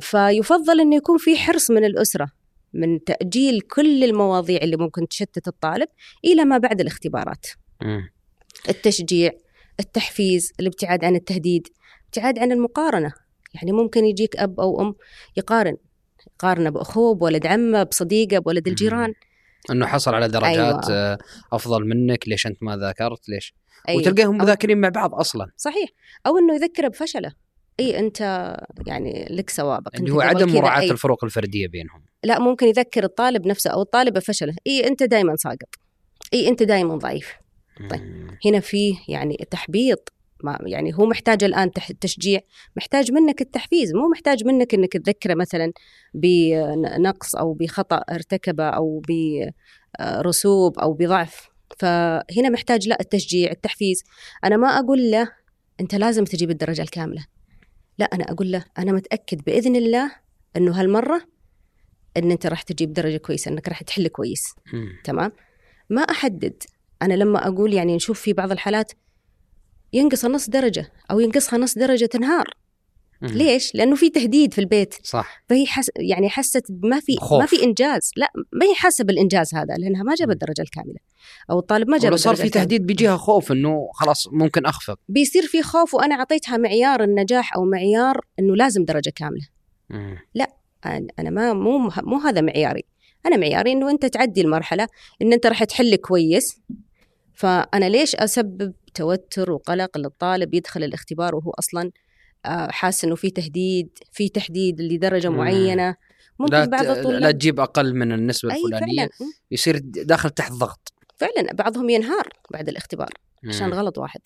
فيفضل 0.00 0.81
انه 0.81 0.97
يكون 0.97 1.19
في 1.19 1.37
حرص 1.37 1.71
من 1.71 1.85
الأسرة 1.85 2.31
من 2.73 3.05
تأجيل 3.05 3.61
كل 3.61 4.05
المواضيع 4.05 4.59
اللي 4.62 4.76
ممكن 4.76 5.09
تشتت 5.09 5.49
الطالب 5.49 5.88
إلى 6.25 6.45
ما 6.45 6.59
بعد 6.59 6.81
الاختبارات. 6.81 7.47
مم. 7.83 8.11
التشجيع 8.69 9.33
التحفيز 9.80 10.52
الابتعاد 10.61 11.04
عن 11.04 11.14
التهديد 11.16 11.68
ابتعاد 12.06 12.38
عن 12.38 12.52
المقارنة. 12.52 13.12
يعني 13.54 13.73
ممكن 13.73 14.04
يجيك 14.04 14.37
أب 14.37 14.61
أو 14.61 14.80
أم 14.80 14.94
يقارن 15.37 15.76
يقارنه 16.26 16.70
بأخوه 16.70 17.14
بولد 17.14 17.47
عمه 17.47 17.82
بصديقه 17.82 18.38
بولد 18.38 18.68
الجيران. 18.68 19.12
أنه 19.70 19.87
حصل 19.87 20.14
على 20.14 20.28
درجات 20.28 20.47
أيوة. 20.54 20.80
آه، 20.90 21.18
أفضل 21.52 21.88
منك 21.88 22.28
ليش 22.28 22.47
أنت 22.47 22.62
ما 22.62 22.76
ذاكرت؟ 22.76 23.28
ليش؟ 23.28 23.54
أيوة. 23.88 24.00
وتلقاهم 24.00 24.38
أو- 24.38 24.42
مذاكرين 24.42 24.78
مع 24.78 24.88
بعض 24.88 25.14
أصلا. 25.14 25.47
صحيح. 25.56 25.88
أو 26.26 26.38
إنه 26.38 26.54
يذكره 26.54 26.88
بفشله. 26.88 27.32
إي 27.80 27.99
أنت 27.99 28.20
يعني 28.87 29.26
لك 29.30 29.50
ثوابك. 29.50 29.94
اللي 29.94 30.12
هو 30.12 30.20
عدم 30.20 30.54
مراعاة 30.54 30.80
أي. 30.80 30.90
الفروق 30.90 31.25
الفردية 31.25 31.68
بينهم. 31.68 32.04
لا 32.25 32.38
ممكن 32.38 32.66
يذكر 32.66 33.04
الطالب 33.04 33.47
نفسه 33.47 33.70
أو 33.70 33.82
الطالبة 33.82 34.20
فشله. 34.20 34.54
إي 34.66 34.87
أنت 34.88 35.02
دائما 35.02 35.37
ساقط 35.37 35.75
إي 36.35 36.49
أنت 36.49 36.62
دائما 36.62 36.97
ضعيف. 36.97 37.32
طيب. 37.90 38.30
هنا 38.47 38.61
فيه 38.61 38.94
يعني 39.08 39.47
تحبيط 39.50 40.12
ما 40.44 40.58
يعني 40.66 40.94
هو 40.94 41.06
محتاج 41.06 41.44
الآن 41.44 41.70
تشجيع 42.00 42.40
محتاج 42.76 43.12
منك 43.12 43.40
التحفيز 43.40 43.94
مو 43.94 44.08
محتاج 44.08 44.44
منك 44.44 44.75
إنك 44.75 44.92
تذكره 44.92 45.35
مثلا 45.35 45.73
بنقص 46.14 47.37
أو 47.37 47.54
بخطأ 47.54 47.97
ارتكبه 47.97 48.64
أو 48.64 49.02
برسوب 49.08 50.78
أو 50.78 50.92
بضعف. 50.92 51.49
فهنا 51.78 52.49
محتاج 52.50 52.88
لا 52.88 53.00
التشجيع 53.00 53.50
التحفيز. 53.50 54.02
أنا 54.44 54.56
ما 54.56 54.68
أقول 54.68 55.11
له 55.11 55.32
أنت 55.80 55.94
لازم 55.94 56.25
تجيب 56.25 56.50
الدرجة 56.50 56.82
الكاملة. 56.82 57.26
لا 57.99 58.04
أنا 58.04 58.25
أقول 58.25 58.52
له 58.52 58.64
أنا 58.78 58.92
متأكد 58.92 59.44
بإذن 59.44 59.76
الله 59.76 60.12
إنه 60.56 60.80
هالمرة 60.80 61.23
إن 62.16 62.30
أنت 62.30 62.47
راح 62.47 62.62
تجيب 62.62 62.92
درجة 62.92 63.16
كويسة 63.16 63.50
إنك 63.50 63.68
راح 63.68 63.82
تحل 63.82 64.08
كويس. 64.08 64.54
تمام؟ 65.04 65.32
ما 65.90 66.02
أحدد 66.02 66.62
أنا 67.02 67.14
لما 67.14 67.49
أقول 67.49 67.75
يعني 67.75 67.97
نشوف 67.97 68.21
في 68.21 68.33
بعض 68.33 68.52
الحالات 68.52 68.93
ينقص 69.93 70.25
نص 70.25 70.49
درجة 70.49 70.93
أو 71.11 71.21
ينقصها 71.21 71.59
نص 71.59 71.78
درجة 71.78 72.07
تنهار. 72.07 72.55
مم. 73.23 73.28
ليش؟ 73.28 73.75
لأنه 73.75 73.97
في 73.97 74.11
تهديد 74.11 74.55
في 74.55 74.61
البيت. 74.61 74.95
صح. 75.02 75.43
فهي 75.49 75.67
حس 75.67 75.90
يعني 75.97 76.28
حست 76.28 76.67
ما 76.83 77.00
في 77.00 77.14
بخوف. 77.17 77.40
ما 77.40 77.47
في 77.47 77.64
إنجاز. 77.64 78.12
لا 78.17 78.33
ما 78.52 78.67
هي 78.67 78.75
حاسة 78.75 79.05
بالإنجاز 79.05 79.55
هذا 79.55 79.75
لأنها 79.78 80.02
ما 80.02 80.14
جابت 80.14 80.33
الدرجه 80.33 80.62
الكاملة 80.62 80.99
أو 81.50 81.59
الطالب 81.59 81.88
ما 81.88 81.99
جاب 81.99 82.17
صار 82.17 82.33
الدرجة 82.33 82.43
في 82.43 82.49
الكاملة. 82.49 82.64
تهديد 82.64 82.87
بيجيها 82.87 83.17
خوف 83.17 83.52
إنه 83.52 83.88
خلاص 83.95 84.28
ممكن 84.33 84.67
أخفق. 84.67 84.99
بيصير 85.09 85.43
في 85.43 85.62
خوف 85.62 85.95
وأنا 85.95 86.14
أعطيتها 86.14 86.57
معيار 86.57 87.05
النجاح 87.05 87.57
أو 87.57 87.64
معيار 87.64 88.21
إنه 88.38 88.57
لازم 88.57 88.85
درجة 88.85 89.12
كاملة. 89.17 89.47
مم. 89.90 90.19
أنا 90.87 91.07
أنا 91.19 91.31
ما 91.31 91.52
مو 91.52 91.90
مو 92.02 92.19
هذا 92.19 92.40
معياري. 92.40 92.85
أنا 93.26 93.37
معياري 93.37 93.73
إنه 93.73 93.90
أنت 93.90 94.07
تعدي 94.07 94.40
المرحلة 94.40 94.87
إن 95.23 95.33
أنت 95.33 95.47
راح 95.47 95.64
تحل 95.64 95.97
كويس. 95.97 96.61
فأنا 97.38 97.88
ليش 97.88 98.14
أسبب 98.16 98.75
توتر 98.95 99.50
وقلق 99.50 99.99
للطالب 99.99 100.54
يدخل 100.54 100.85
الاختبار 100.85 101.35
وهو 101.35 101.50
أصلا 101.50 101.90
آه، 102.47 102.71
حاسس 102.71 103.04
إنه 103.04 103.14
في 103.14 103.30
تهديد 103.30 103.99
في 104.12 104.28
تحديد 104.28 104.80
لدرجة. 104.80 105.28
معينة 105.28 105.97
ممكن 106.38 106.52
لا 106.52 106.64
بعض. 106.64 106.87
الطلاب 106.87 107.21
لا 107.21 107.30
تجيب 107.30 107.61
أقل 107.61 107.95
من 107.95 108.33
فعلا 108.33 109.09
مم. 109.21 109.33
يصير 109.50 109.78
داخل 109.83 110.30
تحت 110.30 110.52
ضغط 110.52 110.92
فعلا 111.16 111.52
بعضهم 111.52 111.90
ينهار 111.90 112.28
بعد 112.50 112.68
الاختبار 112.68 113.11
عشان. 113.49 113.73
غلط 113.73 113.99
واحد 113.99 114.21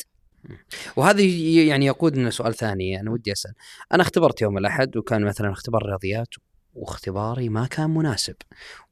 وهذا 0.97 1.23
يعني 1.66 1.87
يقودنا 1.87 2.28
لسؤال 2.28 2.54
ثاني 2.54 3.00
أنا 3.00 3.11
ودي 3.11 3.33
أسأل 3.33 3.52
أنا 3.92 4.02
اختبرت 4.02 4.42
يوم 4.42 4.59
الأحد 4.59 4.97
وكان 4.97 5.25
مثلا 5.25 5.52
اختبار 5.52 5.87
رياضيات 5.87 6.28
واختباري 6.75 7.49
ما 7.49 7.66
كان 7.66 7.90
مناسب 7.90 8.37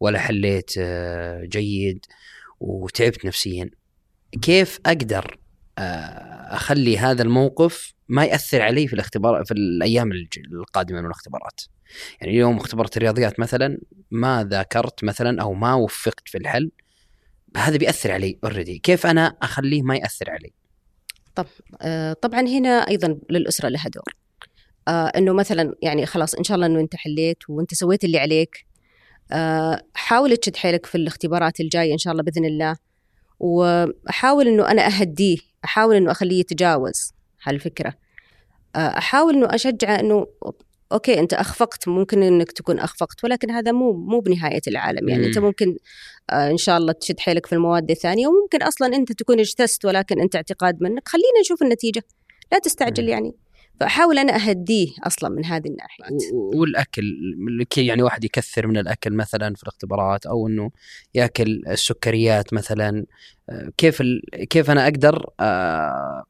ولا 0.01 0.19
حليت 0.19 0.71
آه، 0.79 1.45
جيد 1.45 2.07
وتعبت 2.61 3.25
نفسيا 3.25 3.71
كيف 4.43 4.81
أقدر 4.87 5.39
آه، 5.79 6.55
أخلي 6.55 6.99
هذا 6.99 7.23
الموقف 7.23 7.95
ما 8.09 8.25
يأثر 8.25 8.63
علي 8.63 8.87
في 8.87 8.93
الاختبار 8.93 9.45
في 9.45 9.55
الأيام 9.55 10.11
القادمة 10.53 11.01
من 11.01 11.07
الاختبارات. 11.07 11.61
يعني 12.21 12.33
اليوم 12.33 12.57
اختبرت 12.57 12.97
الرياضيات 12.97 13.41
مثلا 13.41 13.79
ما 14.11 14.45
ذاكرت 14.51 15.05
مثلا 15.05 15.43
أو 15.43 15.55
ما 15.55 15.75
وفقت 15.75 16.29
في 16.29 16.39
الحل 16.39 16.71
هذا 17.57 17.77
بيأثر 17.77 18.13
علي 18.13 18.39
already 18.45 18.79
كيف 18.79 19.07
أنا 19.07 19.37
أخليه 19.43 19.83
ما 19.83 19.97
يأثر 19.97 20.31
علي؟ 20.31 20.53
آه، 21.83 22.13
طبعا 22.13 22.41
هنا 22.41 22.89
أيضا 22.89 23.19
للأسرة 23.31 23.69
لها 23.69 23.89
دور. 23.89 24.17
آه 24.89 25.07
إنه 25.07 25.33
مثلا 25.33 25.75
يعني 25.83 26.07
خلاص 26.07 26.35
إن 26.35 26.45
شاء 26.45 26.55
الله 26.55 26.67
إنه 26.67 26.81
أنت 26.81 26.97
حليت 26.97 27.39
وأنت 27.49 27.75
سويت 27.75 28.05
اللي 28.05 28.19
عليك. 28.19 28.67
حاول 29.95 30.37
تشد 30.37 30.57
حيلك 30.57 30.87
في 30.87 30.95
الاختبارات 30.95 31.61
الجاية 31.61 31.93
إن 31.93 31.99
شاء 31.99 32.13
الله 32.13 32.23
بإذن 32.23 32.45
الله. 32.45 32.77
وأحاول 33.41 34.49
إنه 34.49 34.71
أنا 34.71 34.87
أهديه 34.87 35.39
أحاول 35.65 35.97
إنه 35.97 36.11
أخليه 36.11 36.41
يتجاوز 36.41 37.13
هالفكرة. 37.43 37.95
آه 38.77 38.79
أحاول 38.79 39.35
إنه 39.35 39.47
اشجعه 39.55 40.01
إنه 40.01 40.27
okay 40.93 41.21
أنت 41.21 41.35
أخفقت 41.35 41.89
ممكن 41.89 42.23
إنك 42.23 42.53
تكون 42.53 42.79
أخفقت 42.79 43.25
ولكن 43.25 43.51
هذا 43.51 43.73
مو 43.73 43.93
مو 43.93 44.21
بنهاية 44.21 44.61
العالم. 44.69 45.09
يعني 45.09 45.27
أنت 45.27 45.39
ممكن 45.39 45.77
آه 46.31 46.51
إن 46.51 46.57
شاء 46.57 46.77
الله 46.79 46.93
تشد 46.93 47.21
حيلك 47.21 47.47
في 47.47 47.53
المواد 47.55 47.91
الثانية 47.91 48.27
وممكن 48.27 48.63
أصلا 48.63 48.97
أنت 48.97 49.13
تكون 49.13 49.41
اجتزت 49.41 49.85
ولكن 49.85 50.21
أنت 50.21 50.37
اعتقاد 50.37 50.83
منك. 50.83 51.09
خلينا 51.09 51.41
نشوف 51.41 51.63
النتيجة. 51.63 52.03
لا 52.53 52.59
تستعجل 52.59 53.09
يعني. 53.09 53.35
فأحاول 53.81 54.19
أنا 54.19 54.37
أهديه 54.37 54.89
أصلا 55.03 55.31
من 55.31 55.45
هذه 55.45 55.69
الناحية. 55.69 56.05
والأكل 56.33 57.03
كي 57.71 57.87
يعني 57.87 58.03
واحد 58.03 58.25
يكثر 58.25 58.67
من 58.67 58.79
الأكل 58.79 59.13
مثلا 59.13 59.55
في 59.55 59.63
الاختبارات 59.63 60.27
أو 60.27 60.49
إنه 60.49 60.71
يأكل 61.15 61.63
السكريات 61.69 62.55
مثلا. 62.55 63.07
آه، 63.51 63.73
كيف 63.77 64.01
ال... 64.01 64.23
كيف 64.51 64.71
أنا 64.71 64.85
أقدر 64.85 65.31
آه 65.41 66.25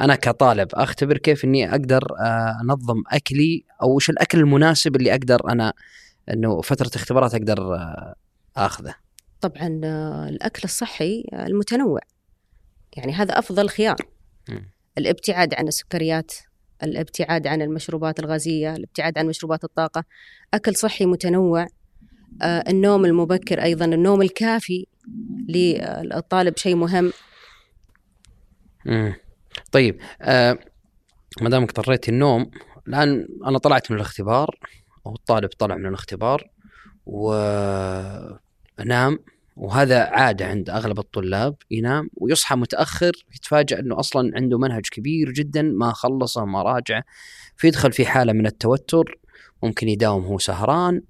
أنا 0.00 0.16
كطالب 0.16 0.68
أختبر 0.74 1.18
كيف 1.18 1.44
إني 1.44 1.70
أقدر 1.70 2.02
آه، 2.20 2.58
أنظم 2.62 3.02
أكلي 3.12 3.64
أو 3.82 3.96
وش 3.96 4.10
الأكل 4.10 4.38
المناسب 4.38 4.96
اللي 4.96 5.12
أقدر 5.12 5.50
أنا 5.50 5.72
إنه 6.32 6.60
فترة 6.60 6.90
اختبارات 6.96 7.34
أقدر 7.34 7.74
آه، 7.74 8.14
آخذه. 8.56 8.94
طبعا 9.40 9.80
الأكل 10.28 10.60
الصحي 10.64 11.24
المتنوع. 11.32 12.00
يعني 12.96 13.12
هذا 13.12 13.38
أفضل 13.38 13.68
خيار. 13.68 13.96
م. 14.48 14.58
الابتعاد 14.98 15.54
عن 15.54 15.68
السكريات. 15.68 16.32
الابتعاد 16.82 17.46
عن 17.46 17.62
المشروبات 17.62 18.20
الغازية 18.20 18.76
الابتعاد 18.76 19.18
عن 19.18 19.26
مشروبات 19.26 19.64
الطاقة. 19.64 20.04
أكل 20.54 20.76
صحي 20.76 21.06
متنوع. 21.06 21.66
النوم 22.42 23.04
المبكر 23.04 23.62
أيضا 23.62 23.84
النوم 23.84 24.22
الكافي 24.22 24.86
للطالب 25.48 26.56
شيء 26.56 26.76
مهم. 26.76 27.12
طيب 29.72 30.00
آه 30.22 30.58
ما 31.40 31.50
دامك 31.50 31.68
اضطريت 31.70 32.08
النوم 32.08 32.50
الآن 32.88 33.28
أنا 33.46 33.58
طلعت 33.58 33.90
من 33.90 33.96
الاختبار 33.96 34.58
أو 35.06 35.14
الطالب 35.14 35.48
طلع 35.48 35.76
من 35.76 35.86
الاختبار 35.86 36.50
ونام 37.06 38.38
وهذا 39.56 39.98
عادة 39.98 40.46
عند 40.46 40.70
أغلب 40.70 40.98
الطلاب 40.98 41.56
ينام 41.70 42.10
ويصحى 42.16 42.56
متأخر 42.56 43.12
يتفاجأ 43.34 43.78
إنه 43.80 44.00
أصلا 44.00 44.32
عنده 44.36 44.58
منهج 44.58 44.82
كبير 44.92 45.30
جدا 45.30 45.62
ما 45.62 45.92
خلصه 45.92 46.44
ما 46.44 46.62
راجعه 46.62 47.04
فيدخل 47.56 47.92
في 47.92 48.06
حالة 48.06 48.32
من 48.32 48.46
التوتر 48.46 49.18
ممكن 49.62 49.88
يداوم 49.88 50.24
هو 50.24 50.38
سهران 50.38 51.02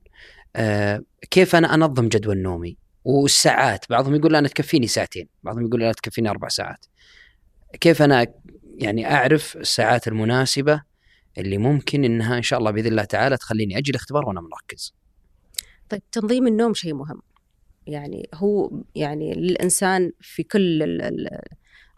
آه 0.57 1.03
كيف 1.31 1.57
أنا 1.57 1.75
أنظم 1.75 2.09
جدول 2.09 2.39
نومي 2.39 2.77
والساعات 3.05 3.85
بعضهم 3.91 4.15
يقول 4.15 4.37
أنا 4.37 4.49
تكفيني 4.49 4.87
ساعتين 4.87 5.29
بعضهم 5.43 5.67
يقول 5.67 5.83
أنا 5.83 5.93
تكفيني 5.93 6.31
أربع 6.31 6.49
ساعات 6.49 6.87
كيف 7.81 8.03
أنا 8.03 8.27
يعني 8.79 9.15
أعرف 9.15 9.57
الساعات 9.57 10.09
المناسبة 10.09 10.83
اللي 11.39 11.59
ممكن 11.59 12.05
إنها 12.05 12.37
إن 12.37 12.43
شاء 12.43 12.59
الله 12.59 12.71
بإذن 12.71 12.87
الله 12.87 13.05
تعالى 13.05 13.37
تخليني 13.37 13.79
أجي 13.79 13.91
الاختبار 13.91 14.29
وأنا 14.29 14.41
مركز. 14.41 14.95
طيب 15.89 16.03
تنظيم 16.13 16.47
النوم 16.47 16.75
شيء 16.75 16.95
مهم. 16.95 17.23
يعني 17.87 18.29
هو 18.35 18.71
يعني 18.95 19.35
للإنسان 19.35 20.13
في 20.21 20.43
كل 20.43 20.83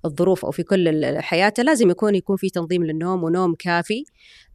الظروف 0.04 0.44
أو 0.44 0.50
في 0.50 0.62
كل 0.62 1.16
حياته 1.18 1.62
لازم 1.62 1.90
يكون 1.90 2.14
يكون 2.14 2.36
في 2.36 2.50
تنظيم 2.50 2.84
للنوم 2.84 3.24
ونوم 3.24 3.54
كافي. 3.54 4.04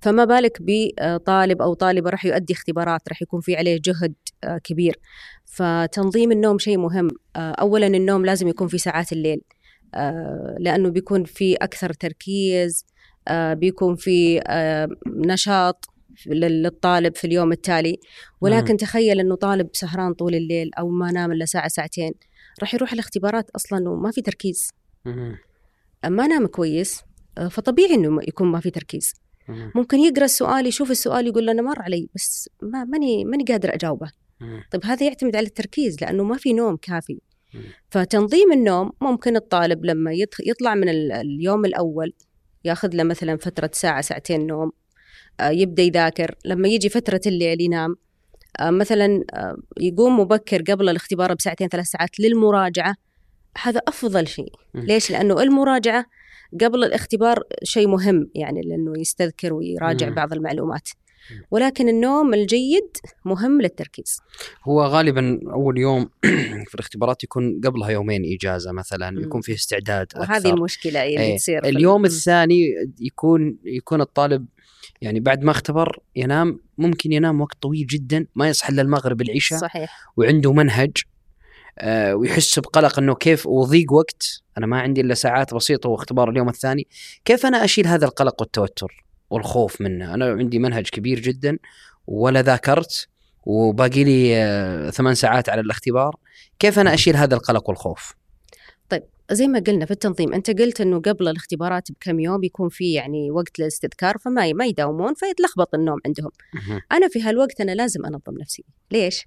فما 0.01 0.25
بالك 0.25 0.57
بطالب 0.62 1.62
أو 1.62 1.74
طالبة 1.74 2.09
راح 2.09 2.25
يؤدي 2.25 2.53
اختبارات 2.53 3.09
راح 3.09 3.21
يكون 3.21 3.41
في 3.41 3.55
عليه 3.55 3.79
جهد 3.86 4.13
آه، 4.43 4.58
كبير. 4.58 4.99
فتنظيم 5.45 6.32
النوم 6.32 6.58
شيء 6.60 6.77
مهم. 6.77 7.08
آه، 7.36 7.51
اولا 7.51 7.88
النوم 7.88 8.25
لازم 8.25 8.47
يكون 8.47 8.67
في 8.67 8.77
ساعات 8.77 9.12
الليل. 9.12 9.41
آه، 9.95 10.56
لأنه 10.60 10.89
بيكون 10.89 11.23
في 11.23 11.56
أكثر 11.56 11.93
تركيز. 11.93 12.86
آه، 13.27 13.54
بيكون 13.54 13.95
في 13.95 14.41
آه، 14.47 14.89
نشاط. 15.08 15.86
للطالب 16.27 17.15
في 17.15 17.27
اليوم 17.27 17.51
التالي. 17.51 17.99
ولكن 18.41 18.77
تخيل 18.77 19.19
إنه 19.19 19.36
طالب 19.36 19.69
سهران 19.73 20.13
طول 20.13 20.36
الليل 20.36 20.71
أو 20.73 20.89
ما 20.89 21.12
نام 21.12 21.32
إلا 21.32 21.45
ساعة 21.45 21.67
ساعتين 21.67 22.13
راح 22.62 22.73
يروح 22.73 22.93
الاختبارات 22.93 23.49
أصلا 23.49 23.89
وما 23.89 24.12
في 24.12 24.21
تركيز. 24.21 24.69
ما 26.05 26.27
نام 26.27 26.47
كويس 26.47 27.01
فطبيعي 27.49 27.93
إنه 27.93 28.19
يكون 28.27 28.47
ما 28.47 28.60
في 28.60 28.69
تركيز. 28.69 29.13
ممكن 29.75 29.99
يقرأ 29.99 30.25
السؤال 30.25 30.67
يشوف 30.67 30.91
السؤال 30.91 31.27
يقول 31.27 31.49
أنا 31.49 31.62
مر 31.62 31.82
علي 31.82 32.10
بس 32.15 32.49
ما 32.62 32.84
ماني 32.84 33.25
ماني 33.25 33.43
قادر 33.43 33.73
أجاوبه. 33.73 34.12
طيب 34.71 34.86
هذا 34.86 35.05
يعتمد 35.05 35.36
على 35.36 35.45
التركيز 35.47 36.01
لأنه 36.01 36.23
ما 36.23 36.38
في 36.38 36.53
نوم 36.53 36.75
كافي. 36.75 37.19
فتنظيم 37.89 38.51
النوم 38.51 38.91
ممكن 39.01 39.36
الطالب 39.36 39.86
لما 39.86 40.12
يطلع 40.45 40.75
من 40.75 40.89
اليوم 40.89 41.65
الأول 41.65 42.13
ياخذ 42.63 42.89
له 42.93 43.03
مثلا 43.03 43.38
فترة 43.38 43.69
ساعة 43.73 44.01
ساعتين 44.01 44.47
نوم 44.47 44.71
آه، 45.39 45.49
يبدأ 45.49 45.84
يذاكر. 45.84 46.36
لما 46.45 46.67
يجي 46.67 46.89
فترة 46.89 47.21
الليل 47.25 47.62
ينام 47.62 47.95
آه، 48.60 48.69
مثلا 48.69 49.23
آه، 49.34 49.58
يقوم 49.80 50.19
مبكر 50.19 50.62
قبل 50.62 50.89
الاختبار 50.89 51.34
بساعتين 51.34 51.67
ثلاث 51.67 51.86
ساعات 51.86 52.19
للمراجعة. 52.19 52.95
هذا 53.62 53.82
أفضل 53.88 54.28
شيء. 54.28 54.54
ليش؟ 54.75 55.12
لأنه 55.12 55.41
المراجعة 55.41 56.06
قبل 56.62 56.84
الاختبار 56.84 57.43
شيء 57.63 57.88
مهم 57.88 58.30
يعني 58.36 58.62
لأنه 58.62 58.99
يستذكر 58.99 59.54
ويراجع 59.54 60.10
بعض 60.10 60.34
المعلومات. 60.34 60.89
ولكن 61.52 61.89
النوم 61.89 62.34
الجيد 62.34 62.97
مهم 63.25 63.62
للتركيز. 63.62 64.19
هو 64.63 64.84
غالبا 64.84 65.39
أول 65.54 65.78
يوم 65.78 66.10
في 66.69 66.75
الاختبارات 66.75 67.23
يكون 67.23 67.62
قبلها 67.63 67.89
يومين 67.89 68.21
إجازة 68.25 68.71
مثلا 68.71 69.21
يكون 69.21 69.41
فيه 69.41 69.54
استعداد 69.54 70.08
أكثر. 70.15 70.19
وهذه 70.19 70.49
المشكلة 70.49 71.04
اللي 71.04 71.19
إيه. 71.19 71.38
تصير 71.38 71.65
اليوم 71.65 72.06
الثاني 72.06 72.65
يكون 72.99 73.58
يكون 73.65 74.02
الطالب 74.02 74.45
يعني 75.02 75.19
بعد 75.19 75.43
ما 75.43 75.52
اختبر 75.52 75.99
ينام 76.15 76.60
ممكن 76.78 77.12
ينام 77.12 77.41
وقت 77.41 77.58
طويل 77.62 77.88
جدا 77.88 78.25
ما 78.36 78.49
يصحى 78.49 78.73
إلا 78.73 78.82
المغرب 78.82 79.21
العشاء 79.21 79.60
صحيح. 79.60 80.10
وعنده 80.17 80.54
منهج 80.54 80.91
آه 81.80 82.15
ويحس 82.15 82.60
بقلق 82.60 82.99
إنه 82.99 83.15
كيف 83.15 83.47
وضيق 83.47 83.93
وقت. 83.93 84.41
أنا 84.58 84.65
ما 84.65 84.82
عندي 84.82 85.02
إلا 85.02 85.13
ساعات 85.13 85.54
بسيطة 85.54 85.89
واختبار 85.89 86.30
اليوم 86.30 86.49
الثاني. 86.49 86.88
كيف 87.25 87.45
أنا 87.45 87.63
أشيل 87.63 87.88
هذا 87.88 88.06
القلق 88.06 88.41
والتوتر 88.41 89.06
والخوف 89.30 89.82
منه؟ 89.82 90.13
أنا 90.13 90.25
عندي 90.25 90.60
منهج 90.60 90.89
كبير 90.89 91.19
جدا 91.19 91.58
ولا 92.08 92.41
ذاكرت 92.41 93.08
وباقي 93.43 94.04
لي 94.04 94.38
آه، 94.38 94.89
ثمان 94.89 95.15
ساعات 95.15 95.49
على 95.49 95.62
الاختبار. 95.62 96.15
كيف 96.60 96.80
أنا 96.80 96.93
أشيل 96.93 97.15
هذا 97.15 97.36
القلق 97.36 97.69
والخوف؟ 97.69 98.18
زي 99.32 99.48
ما 99.48 99.60
قلنا 99.60 99.86
في 99.86 99.92
التنظيم 99.92 100.34
أنت 100.34 100.62
قلت 100.62 100.82
إنه 100.82 101.00
قبل 101.00 101.28
الاختبارات 101.28 101.92
بكم 101.92 102.20
يوم 102.20 102.44
يكون 102.44 102.70
في 102.70 102.94
يعني 102.94 103.32
وقت 103.32 103.60
للاستذكار 103.60 104.18
فما 104.18 104.54
ما 104.54 104.65
يداومون 104.65 105.13
فيتلخبط 105.13 105.76
النوم 105.76 106.00
عندهم. 106.06 106.32
أنا 106.92 107.08
في 107.08 107.22
هالوقت 107.22 107.62
أنا 107.62 107.72
لازم 107.72 108.06
أنظم 108.06 108.38
نفسي. 108.42 108.63
ليش؟ 108.92 109.26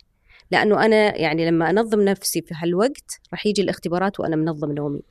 لأنه 0.50 0.84
أنا 0.84 1.16
يعني 1.16 1.46
لما 1.46 1.70
أنظم 1.70 2.00
نفسي 2.00 2.42
في 2.42 2.54
هالوقت 2.56 3.20
راح 3.32 3.46
يجي 3.46 3.62
الاختبارات 3.62 4.20
وأنا 4.20 4.36
منظم 4.36 4.72
نومي. 4.72 5.02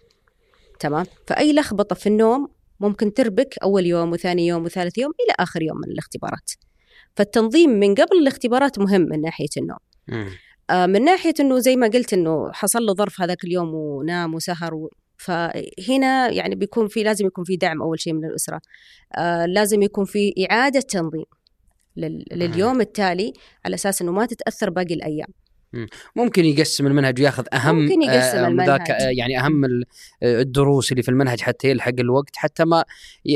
تمام؟ 0.79 1.05
فأي 1.27 1.53
لخبطة 1.53 1.95
في 1.95 2.07
النوم 2.07 2.47
ممكن 2.79 3.13
تربك 3.13 3.55
أول 3.63 3.85
يوم 3.85 4.11
وثاني 4.11 4.47
يوم 4.47 4.63
وثالث 4.63 4.97
يوم 4.97 5.11
إلى 5.11 5.35
آخر 5.39 5.61
يوم 5.61 5.77
من 5.77 5.91
الاختبارات. 5.91 6.51
فالتنظيم 7.15 7.69
من 7.69 7.95
قبل 7.95 8.17
الاختبارات 8.21 8.79
مهم 8.79 9.01
من 9.01 9.21
ناحية 9.21 9.47
النوم. 9.57 9.79
من 10.71 11.03
ناحية 11.03 11.33
أنه 11.39 11.59
زي 11.59 11.75
ما 11.75 11.87
قلت 11.87 12.13
أنه 12.13 12.51
حصل 12.51 12.85
له 12.85 12.93
ظرف 12.93 13.21
هذاك 13.21 13.43
اليوم 13.43 13.73
ونام 13.73 14.33
وسهر 14.33 14.73
و... 14.73 14.89
فهنا 15.17 16.29
يعني 16.29 16.55
بيكون 16.55 16.87
في 16.87 17.03
لازم 17.03 17.25
يكون 17.25 17.43
في 17.43 17.55
دعم 17.55 17.81
أول 17.81 17.99
شيء 17.99 18.13
من 18.13 18.25
الأسرة. 18.25 18.61
آه 19.17 19.45
لازم 19.45 19.81
يكون 19.81 20.05
في 20.05 20.33
إعادة 20.51 20.79
تنظيم 20.79 21.25
لل... 21.97 22.25
لليوم 22.31 22.81
التالي 22.81 23.33
على 23.65 23.75
أساس 23.75 24.01
أنه 24.01 24.11
ما 24.11 24.25
تتأثر 24.25 24.69
باقي 24.69 24.93
الأيام. 24.93 25.27
ممكن 26.15 26.45
يقسم 26.45 26.87
المنهج 26.87 27.21
وياخذ 27.21 27.45
أهم 27.53 27.75
ممكن 27.75 28.01
يقسم 28.01 28.37
آه 28.37 28.47
المنهج. 28.47 28.81
يعني 28.89 29.39
أهم 29.39 29.83
الدروس 30.23 30.91
اللي 30.91 31.03
في 31.03 31.09
المنهج 31.09 31.41
حتى 31.41 31.69
يلحق 31.69 31.93
الوقت 31.99 32.35
حتى 32.35 32.65
ما 32.65 32.83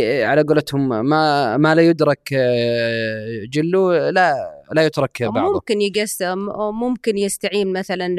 على 0.02 0.44
قولتهم 0.44 1.06
ما 1.06 1.58
ما 1.58 1.76
لا 1.76 1.82
يدرك 1.82 2.30
آه، 2.34 3.46
جله 3.50 4.10
لا 4.10 4.36
لا 4.72 4.86
يترك 4.86 5.24
بعضه. 5.24 5.54
ممكن 5.54 5.82
يقسم 5.82 6.38
ممكن 6.82 7.18
يستعين 7.18 7.74
مثلا 7.74 8.16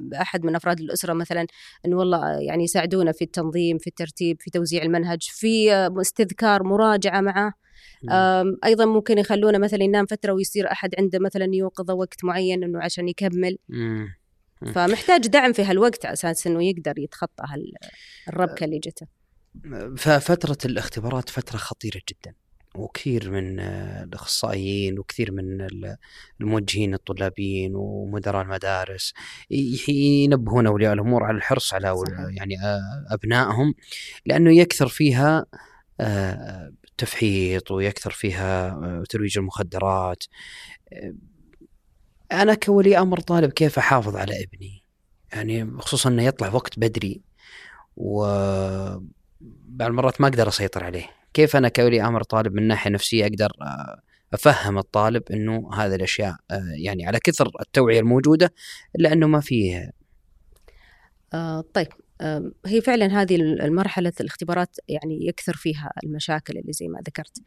بأحد 0.00 0.44
من 0.44 0.56
أفراد 0.56 0.80
الأسرة 0.80 1.12
مثلا 1.12 1.46
إنه 1.86 1.96
والله 1.96 2.40
يعني 2.40 2.64
يساعدونا 2.64 3.12
في 3.12 3.24
التنظيم 3.24 3.78
في 3.78 3.86
الترتيب 3.86 4.36
في 4.40 4.50
توزيع 4.50 4.82
المنهج 4.82 5.22
في 5.22 5.72
استذكار 6.00 6.62
مراجعة 6.62 7.20
معه. 7.20 7.67
أيضا 8.64 8.84
ممكن 8.84 9.18
يخلونه 9.18 9.58
مثلا 9.58 9.82
ينام 9.82 10.06
فترة 10.06 10.32
ويصير 10.32 10.72
أحد 10.72 10.94
عنده 10.98 11.18
مثلا 11.18 11.46
يوقظه 11.52 11.94
وقت 11.94 12.24
معين 12.24 12.64
إنه 12.64 12.82
عشان 12.82 13.08
يكمل. 13.08 13.58
فمحتاج 14.74 15.26
دعم 15.26 15.52
في 15.52 15.62
هالوقت 15.62 16.06
على 16.06 16.12
أساس 16.12 16.46
إنه 16.46 16.64
يقدر 16.64 16.98
يتخطى 16.98 17.44
هالربكه 18.28 18.64
اللي 18.64 18.78
جته. 18.78 19.06
ففتره 19.96 20.58
الاختبارات 20.64 21.28
فترة 21.30 21.56
خطيرة 21.56 22.00
جدا 22.08 22.34
وكثير 22.74 23.30
من 23.30 23.60
آه، 23.60 24.04
الأخصائيين 24.04 24.98
وكثير 24.98 25.32
من 25.32 25.60
ال- 25.60 25.96
الموجهين 26.40 26.94
الطلابيين 26.94 27.72
ومدراء 27.74 28.42
المدارس 28.42 29.12
ينبهون 29.88 30.66
أولياء 30.66 30.92
الأمور 30.92 31.24
على 31.24 31.36
الحرص 31.36 31.74
على. 31.74 31.94
يعني 32.36 32.60
آه، 32.62 32.80
أبنائهم 33.10 33.74
لأنه 34.26 34.56
يكثر 34.56 34.88
فيها 34.88 35.46
آه، 36.00 36.72
تفحيط 36.98 37.70
ويكثر 37.70 38.10
فيها 38.10 38.68
آه، 38.68 39.04
ترويج 39.08 39.38
المخدرات. 39.38 40.24
آه، 40.92 41.14
أنا 42.32 42.54
كولي 42.54 42.98
أمر 42.98 43.20
طالب 43.20 43.50
كيف 43.50 43.78
أحافظ 43.78 44.16
على 44.16 44.44
ابني؟ 44.44 44.82
يعني 45.32 45.70
خصوصا 45.78 46.08
إنه 46.10 46.22
يطلع 46.22 46.54
وقت 46.54 46.78
بدري 46.78 47.22
و 47.96 48.24
بعض 49.68 49.88
المرات 49.88 50.20
ما 50.20 50.28
أقدر 50.28 50.48
أسيطر 50.48 50.84
عليه. 50.84 51.06
كيف 51.34 51.56
أنا 51.56 51.68
كولي 51.68 52.02
أمر 52.02 52.22
طالب 52.22 52.54
من 52.54 52.68
ناحية 52.68 52.90
نفسية 52.90 53.26
أقدر 53.26 53.50
آه، 53.62 54.00
أفهم 54.34 54.78
الطالب 54.78 55.22
إنه 55.32 55.70
هذه 55.74 55.94
الأشياء 55.94 56.36
يعني 56.76 57.06
على 57.06 57.20
كثر 57.20 57.50
التوعية 57.60 58.00
الموجودة 58.00 58.54
إلا 58.96 59.12
إنه 59.12 59.26
ما 59.26 59.40
فيه 59.40 59.92
طيب. 61.74 61.88
هي 62.66 62.80
فعلا 62.80 63.22
هذه 63.22 63.36
المرحلة 63.36 64.12
الاختبارات 64.20 64.76
يعني 64.88 65.26
يكثر 65.26 65.52
فيها 65.56 65.92
المشاكل 66.04 66.58
اللي 66.58 66.72
زي 66.72 66.88
ما 66.88 67.00
ذكرت. 67.08 67.38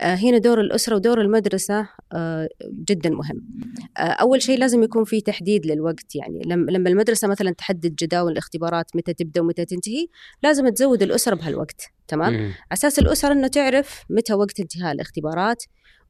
آه 0.00 0.14
هنا 0.14 0.38
دور 0.38 0.60
الأسرة 0.60 0.96
ودور 0.96 1.20
المدرسة 1.20 1.88
آه 2.12 2.48
جدا 2.88 3.10
مهم. 3.10 3.48
آه 3.96 4.00
أول 4.00 4.42
شيء 4.42 4.58
لازم 4.58 4.82
يكون 4.82 5.04
في 5.04 5.20
تحديد 5.20 5.66
للوقت. 5.66 6.14
يعني 6.14 6.42
لما 6.46 6.88
المدرسة 6.90 7.28
مثلا 7.28 7.50
تحدد 7.50 7.94
جداول 7.94 8.32
الاختبارات 8.32 8.96
متى 8.96 9.14
تبدأ 9.14 9.40
ومتى 9.40 9.64
تنتهي 9.64 10.06
لازم 10.42 10.68
تزود 10.68 11.02
الأسرة 11.02 11.34
بهالوقت. 11.34 11.82
تمام. 12.08 12.52
أساس 12.72 12.98
الأسرة 12.98 13.32
أنه 13.32 13.46
تعرف 13.48 14.04
متى 14.10 14.34
وقت 14.34 14.60
انتهاء 14.60 14.92
الاختبارات 14.92 15.62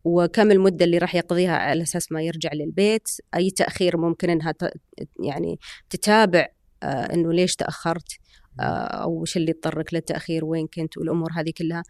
وكم 0.05 0.51
المدة 0.51 0.85
اللي 0.85 0.99
راح 0.99 1.15
يقضيها 1.15 1.57
على 1.57 1.83
أساس 1.83 2.13
ما 2.13 2.23
يرجع 2.23 2.51
للبيت. 2.55 3.09
أي 3.35 3.51
تأخير 3.51 3.97
ممكن 3.97 4.31
أنها 4.31 4.53
ت- 4.53 4.73
يعني 5.25 5.59
تتابع 5.91 6.47
آه 6.83 6.87
أنه 6.87 7.33
ليش 7.33 7.57
تأخرت؟ 7.57 8.13
آه 8.61 8.63
أو 9.03 9.11
وش 9.23 9.37
اللي 9.37 9.51
اضطرك 9.53 9.95
للتأخير؟ 9.95 10.45
وين 10.45 10.67
كنت؟ 10.67 10.99
والأمور 10.99 11.33
هذه 11.33 11.53
كلها. 11.59 11.83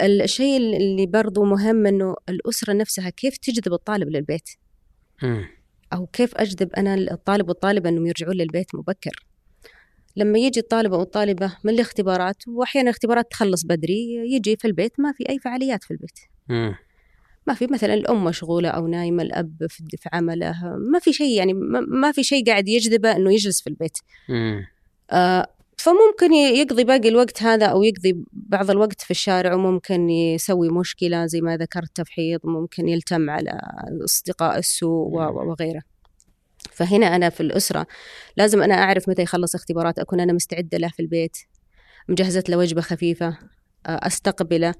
الشيء 0.00 0.56
اللي 0.56 1.06
برضو 1.06 1.44
مهم 1.44 1.86
أنه 1.86 2.14
الأسرة 2.28 2.72
نفسها 2.72 3.10
كيف 3.10 3.36
تجذب 3.36 3.72
الطالب 3.72 4.08
للبيت. 4.08 4.50
أو 5.92 6.06
كيف 6.06 6.36
أجذب 6.36 6.72
أنا 6.72 6.94
الطالب 6.94 7.48
والطالبة 7.48 7.88
أنهم 7.88 8.06
يرجعون 8.06 8.34
للبيت 8.36 8.74
مبكر؟ 8.74 9.26
لما 10.16 10.38
يجي 10.38 10.60
الطالب 10.60 10.94
أو 10.94 11.02
الطالبة 11.02 11.56
من 11.64 11.72
الاختبارات 11.74 12.48
وأحيانا 12.48 12.90
الاختبارات 12.90 13.30
تخلص 13.30 13.64
بدري 13.64 14.14
يجي 14.32 14.56
في 14.56 14.66
البيت 14.66 15.00
ما 15.00 15.12
في 15.12 15.28
أي 15.28 15.38
فعاليات 15.38 15.84
في 15.84 15.90
البيت. 15.90 16.18
ما 17.46 17.54
في 17.54 17.66
مثلا 17.66 17.94
الأم 17.94 18.24
مشغولة 18.24 18.68
أو 18.68 18.86
نايمة 18.86 19.22
الأب 19.22 19.66
في 19.68 19.84
في 19.96 20.08
عمله 20.12 20.76
ما 20.90 20.98
في 20.98 21.12
شيء 21.12 21.36
يعني 21.36 21.52
ما 21.88 22.12
في 22.12 22.22
شيء 22.22 22.46
قاعد 22.46 22.68
يجذبه 22.68 23.16
إنه 23.16 23.32
يجلس 23.32 23.60
في 23.62 23.66
البيت. 23.66 23.98
آه 25.10 25.46
فممكن 25.78 26.32
يقضي 26.32 26.84
باقي 26.84 27.08
الوقت 27.08 27.42
هذا 27.42 27.66
أو 27.66 27.82
يقضي 27.82 28.24
بعض 28.32 28.70
الوقت 28.70 29.00
في 29.00 29.10
الشارع 29.10 29.54
وممكن 29.54 30.10
يسوي 30.10 30.68
مشكلة 30.68 31.26
زي 31.26 31.40
ما 31.40 31.56
ذكرت 31.56 31.96
تفحيط 31.96 32.46
ممكن 32.46 32.88
يلتم 32.88 33.30
على 33.30 33.60
أصدقاء 34.04 34.58
السوء 34.58 35.08
وغيره. 35.08 35.82
فهنا 36.72 37.16
أنا 37.16 37.30
في 37.30 37.40
الأسرة 37.40 37.86
لازم 38.36 38.62
أنا 38.62 38.74
أعرف 38.74 39.08
متى 39.08 39.22
يخلص 39.22 39.54
اختبارات 39.54 39.98
أكون 39.98 40.20
أنا 40.20 40.32
مستعدة 40.32 40.78
له 40.78 40.88
في 40.88 41.00
البيت 41.00 41.36
مجهزة 42.08 42.44
له 42.48 42.56
وجبة 42.56 42.80
خفيفة 42.80 43.38
آه، 43.86 44.06
أستقبله 44.06 44.74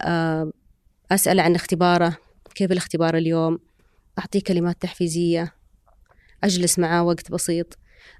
آه، 0.00 0.52
أسأل 1.12 1.40
عن 1.40 1.54
اختباره 1.54 2.16
كيف 2.54 2.72
الاختبار 2.72 3.16
اليوم؟ 3.16 3.58
أعطيه 4.18 4.40
كلمات 4.40 4.82
تحفيزية. 4.82 5.52
أجلس 6.44 6.78
معاه 6.78 7.02
وقت 7.04 7.30
بسيط. 7.30 7.78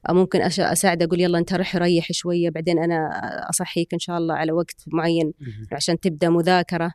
أو 0.08 0.14
ممكن 0.14 0.42
أساعده 0.42 1.04
أقول 1.06 1.20
يلا 1.20 1.38
أنت 1.38 1.52
رح 1.54 1.76
ريح 1.76 2.12
شوية 2.12 2.50
بعدين 2.50 2.78
أنا 2.78 3.10
أصحيك 3.50 3.92
إن 3.92 3.98
شاء 3.98 4.18
الله 4.18 4.34
على 4.34 4.52
وقت 4.52 4.84
معين. 4.86 5.32
عشان 5.72 6.00
تبدأ 6.00 6.28
مذاكرة. 6.30 6.92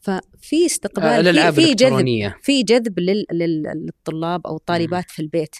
ففي 0.00 0.62
آه، 0.62 0.66
استقبال 0.66 1.52
في, 1.52 1.74
جذب 1.74 2.32
في 2.42 2.62
جذب 2.62 2.98
لل- 3.00 3.24
لل- 3.32 3.62
للطلاب 3.86 4.46
أو 4.46 4.56
الطالبات 4.56 5.10
في 5.10 5.22
البيت. 5.22 5.56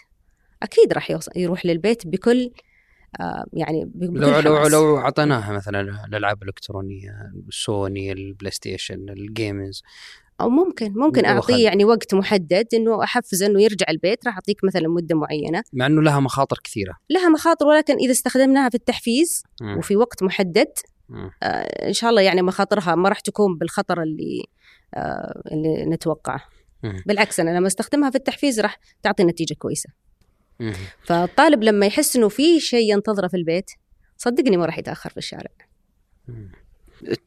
أكيد 0.62 0.92
راح 0.92 1.18
يروح 1.36 1.66
للبيت 1.66 2.06
بكل 2.06 2.50
يعني 3.52 3.84
ب- 3.84 3.92
بكل 4.14 4.20
لو 4.20 4.40
لو. 4.40 4.66
لو 4.66 4.98
أعطيناها 4.98 5.52
مثلا 5.52 6.04
الألعاب 6.04 6.42
الإلكترونية 6.42 7.32
Sony 7.50 8.00
ال 8.00 8.12
PlayStation 8.12 9.08
ال 9.08 9.20
games 9.20 9.82
أو 10.40 10.48
ممكن 10.48 10.92
ممكن 10.96 11.24
أعطيه 11.24 11.64
يعني 11.64 11.84
وقت 11.84 12.14
محدد 12.14 12.66
إنه 12.74 13.02
أحفزه 13.04 13.46
إنه 13.46 13.62
يرجع 13.62 13.86
البيت 13.90 14.26
راح 14.26 14.34
أعطيك 14.34 14.64
مثلا 14.64 14.88
مدة 14.88 15.16
معينة 15.16 15.62
مع 15.72 15.86
إنه 15.86 16.02
لها 16.02 16.20
مخاطر 16.20 16.56
كثيرة 16.64 16.94
لها 17.10 17.28
مخاطر 17.28 17.66
ولكن 17.66 17.94
إذا 17.96 18.12
استخدمناها 18.12 18.68
في 18.68 18.74
التحفيز 18.74 19.42
مم. 19.60 19.78
وفي 19.78 19.96
وقت 19.96 20.22
محدد. 20.22 20.72
آه 21.42 21.46
إن 21.88 21.92
شاء 21.92 22.10
الله 22.10 22.22
يعني 22.22 22.42
مخاطرها 22.42 22.94
ما 22.94 23.08
راح 23.08 23.20
تكون 23.20 23.58
بالخطر 23.58 24.02
اللي 24.02 24.44
آه 24.94 25.42
اللي 25.52 25.84
نتوقعه. 25.86 26.40
بالعكس 27.06 27.40
أنا 27.40 27.58
لما 27.58 27.66
أستخدمها 27.66 28.10
في 28.10 28.16
التحفيز 28.16 28.60
راح 28.60 28.78
تعطي 29.02 29.24
نتيجة 29.24 29.54
كويسة. 29.54 29.90
فالطالب 31.04 31.64
لما 31.64 31.86
يحس 31.86 32.16
إنه 32.16 32.28
في 32.28 32.60
شيء 32.60 32.92
ينتظره 32.92 33.28
في 33.28 33.36
البيت 33.36 33.70
صدقني 34.16 34.56
ما 34.56 34.66
راح 34.66 34.78
يتأخر 34.78 35.10
في 35.10 35.16
الشارع. 35.16 35.50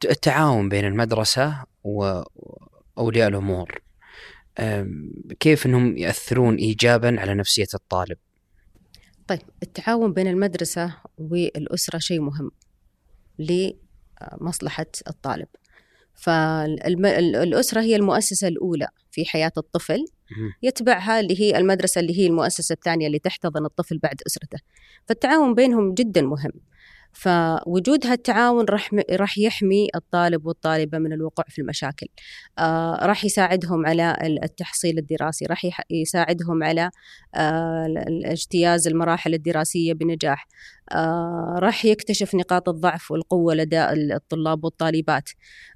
التعاون 0.04 0.68
بين 0.68 0.84
المدرسة 0.84 1.64
وأولياء 1.84 3.28
الأمور. 3.28 3.82
كيف 5.40 5.66
إنهم 5.66 5.96
يأثرون 5.96 6.56
ايجابا 6.56 7.20
على 7.20 7.34
نفسية 7.34 7.66
الطالب؟ 7.74 8.16
طيب 9.26 9.40
التعاون 9.62 10.12
بين 10.12 10.26
المدرسة 10.26 10.96
والأسرة 11.18 11.98
شيء 11.98 12.20
مهم 12.20 12.50
لمصلحة 13.38 14.86
الطالب. 15.08 15.48
فالأسرة 16.14 17.80
هي 17.80 17.96
المؤسسة 17.96 18.48
الأولى 18.48 18.88
في 19.10 19.24
حياة 19.24 19.52
الطفل. 19.56 20.04
يتبعها 20.62 21.20
اللي 21.20 21.40
هي 21.40 21.58
المدرسة 21.58 22.00
اللي 22.00 22.18
هي 22.18 22.26
المؤسسة 22.26 22.72
الثانية 22.72 23.06
اللي 23.06 23.18
تحتضن 23.18 23.64
الطفل 23.64 23.98
بعد 23.98 24.22
أسرته. 24.26 24.58
فالتعاون 25.06 25.54
بينهم 25.54 25.94
جدا 25.94 26.22
مهم. 26.22 26.52
فوجود 27.12 28.06
هالتعاون 28.06 28.64
راح 28.64 28.90
راح 29.10 29.38
يحمي 29.38 29.88
الطالب 29.94 30.46
والطالبة 30.46 30.98
من 30.98 31.12
الوقوع 31.12 31.44
في 31.48 31.60
المشاكل. 31.60 32.06
آه 32.58 33.06
راح 33.06 33.24
يساعدهم 33.24 33.86
على 33.86 34.16
التحصيل 34.42 34.98
الدراسي 34.98 35.46
راح 35.46 35.66
يساعدهم 35.90 36.62
على 36.62 36.90
آه 37.34 37.86
اجتياز 38.24 38.88
المراحل 38.88 39.34
الدراسية 39.34 39.92
بنجاح. 39.92 40.46
آه 40.92 41.54
راح 41.58 41.84
يكتشف 41.84 42.34
نقاط 42.34 42.68
الضعف 42.68 43.10
والقوة 43.10 43.54
لدى 43.54 43.84
الطلاب 43.84 44.64
والطالبات. 44.64 45.28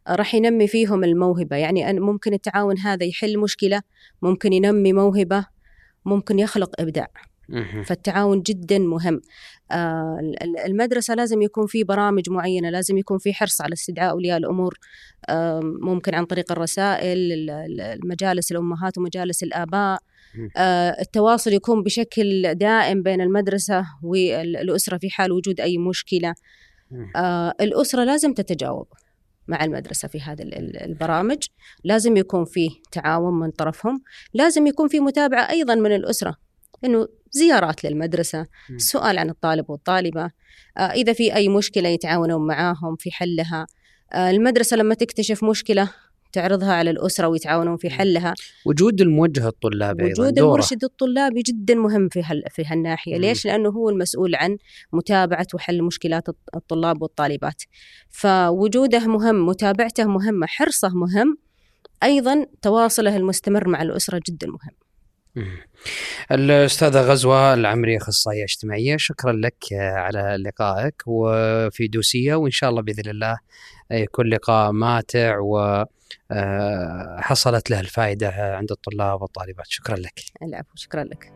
راح 0.09 0.35
ينمي 0.35 0.69
فيهم 0.69 1.05
الموهبة. 1.05 1.57
يعني 1.57 2.01
ممكن 2.01 2.35
التعاون 2.35 2.79
هذا 2.79 3.05
يحل 3.05 3.39
مشكلة 3.39 3.83
ممكن 4.23 4.53
ينمي 4.53 4.93
موهبة 4.93 5.47
ممكن 6.05 6.39
يخلق 6.39 6.81
إبداع. 6.81 7.09
مم. 7.17 7.36
فالتعاون 7.87 8.43
جدا 8.43 8.79
مهم. 8.79 9.21
آه، 9.73 10.19
ال- 10.21 10.59
المدرسة 10.59 11.15
لازم 11.15 11.43
يكون 11.43 11.67
في 11.67 11.85
برامج 11.85 12.31
معينة 12.31 12.71
لازم 12.71 12.99
يكون 12.99 13.19
في 13.19 13.33
حرص 13.35 13.61
على 13.61 13.73
استدعاء 13.73 14.11
أولياء 14.11 14.39
الأمور. 14.39 14.79
آه، 15.29 15.61
ممكن 15.81 16.15
عن 16.15 16.25
طريق 16.25 16.53
الرسائل 16.53 17.19
ال- 17.33 17.51
ال- 17.51 17.81
المجالس 17.81 18.53
الأمهات 18.53 18.99
ومجالس 18.99 19.43
الآباء. 19.43 19.99
آه، 20.57 20.97
التواصل 21.01 21.53
يكون 21.53 21.83
بشكل 21.83 22.55
دائم 22.55 23.03
بين 23.03 23.21
المدرسة 23.21 23.85
والأسرة 24.03 24.99
في 24.99 25.11
حال 25.11 25.33
وجود 25.33 25.61
أي 25.61 25.79
مشكلة. 25.79 26.35
آه، 27.17 27.55
الأسرة 27.61 28.05
لازم 28.05 28.33
تتجاوب 28.35 28.87
مع 29.49 29.65
المدرسة 29.65 30.09
في 30.09 30.21
هذه 30.21 30.43
ال- 30.43 30.55
ال- 30.59 30.83
البرامج. 30.83 31.47
لازم 31.85 32.17
يكون 32.17 32.45
في 32.45 32.69
تعاون 32.93 33.39
من 33.41 33.51
طرفهم. 33.51 34.03
لازم 34.35 34.67
يكون 34.67 34.89
في 34.89 35.01
متابعة 35.01 35.51
أيضا 35.51 35.75
من 35.75 35.95
الأسرة 35.95 36.37
إنه 36.85 37.09
زيارات 37.31 37.85
للمدرسة. 37.85 38.47
سؤال 38.77 39.19
عن 39.19 39.31
الطالب 39.31 39.71
والطالبة 39.71 40.31
آه، 40.79 40.81
إذا 40.81 41.13
في 41.13 41.35
أي 41.35 41.49
مشكلة 41.49 41.89
يتعاونون 41.89 42.47
معاهم 42.47 42.97
في 42.99 43.11
حلها 43.11 43.67
آه، 44.13 44.31
المدرسة 44.31 44.77
لما 44.77 44.95
تكتشف 44.95 45.45
مشكلة 45.45 45.91
تعرضها 46.33 46.73
على 46.73 46.91
الأسرة 46.91 47.29
ويتعاونون 47.29 47.77
في 47.77 47.91
حلها 47.91 48.35
وجود 48.67 49.01
الموجه 49.01 49.49
الطلابي 49.49 50.05
وجود. 50.05 50.39
المرشد 50.39 50.85
الطلابي 50.85 51.43
جدا 51.43 51.75
مهم 51.75 52.09
في 52.09 52.23
هال 52.25 52.43
في 52.51 52.65
هالناحية، 52.67 53.15
مم. 53.15 53.21
ليش؟ 53.21 53.47
لأنه 53.47 53.69
هو 53.69 53.91
المسؤول 53.91 54.35
عن 54.35 54.57
متابعة 54.93 55.47
وحل 55.55 55.83
مشكلات 55.83 56.29
الط- 56.29 56.51
الطلاب 56.57 57.03
والطالبات. 57.03 57.63
فوجوده 58.11 58.99
مهم، 59.07 59.47
متابعته 59.47 60.05
مهمة، 60.05 60.47
حرصه 60.47 60.89
مهم، 60.89 61.37
أيضا 62.03 62.47
تواصله 62.63 63.17
المستمر 63.17 63.69
مع 63.69 63.83
الأسرة 63.83 64.21
جدا 64.29 64.47
مهم. 64.47 64.86
الأستاذة 66.33 67.01
غزوة 67.01 67.55
العمري 67.55 67.97
أخصائية 67.97 68.45
اجتماعية 68.45 68.97
شكرا 68.97 69.33
لك 69.33 69.65
على 69.73 70.37
لقائك 70.47 71.03
وفي 71.07 71.89
دوسية 71.89 72.35
وإن 72.35 72.51
شاء 72.51 72.71
الله 72.71 72.83
بإذن 72.83 73.11
الله 73.11 73.39
يكون 73.91 74.27
لقاء 74.27 74.73
ماتع 74.73 75.39
وحصلت 76.31 77.71
له 77.71 77.81
الفائدة 77.81 78.57
عند 78.57 78.73
الطلاب 78.73 79.23
والطالبات. 79.23 79.67
شكرا 79.69 79.97
لك. 79.97 80.21
العفو 80.43 80.77
شكرا 80.77 81.05
لك. 81.05 81.33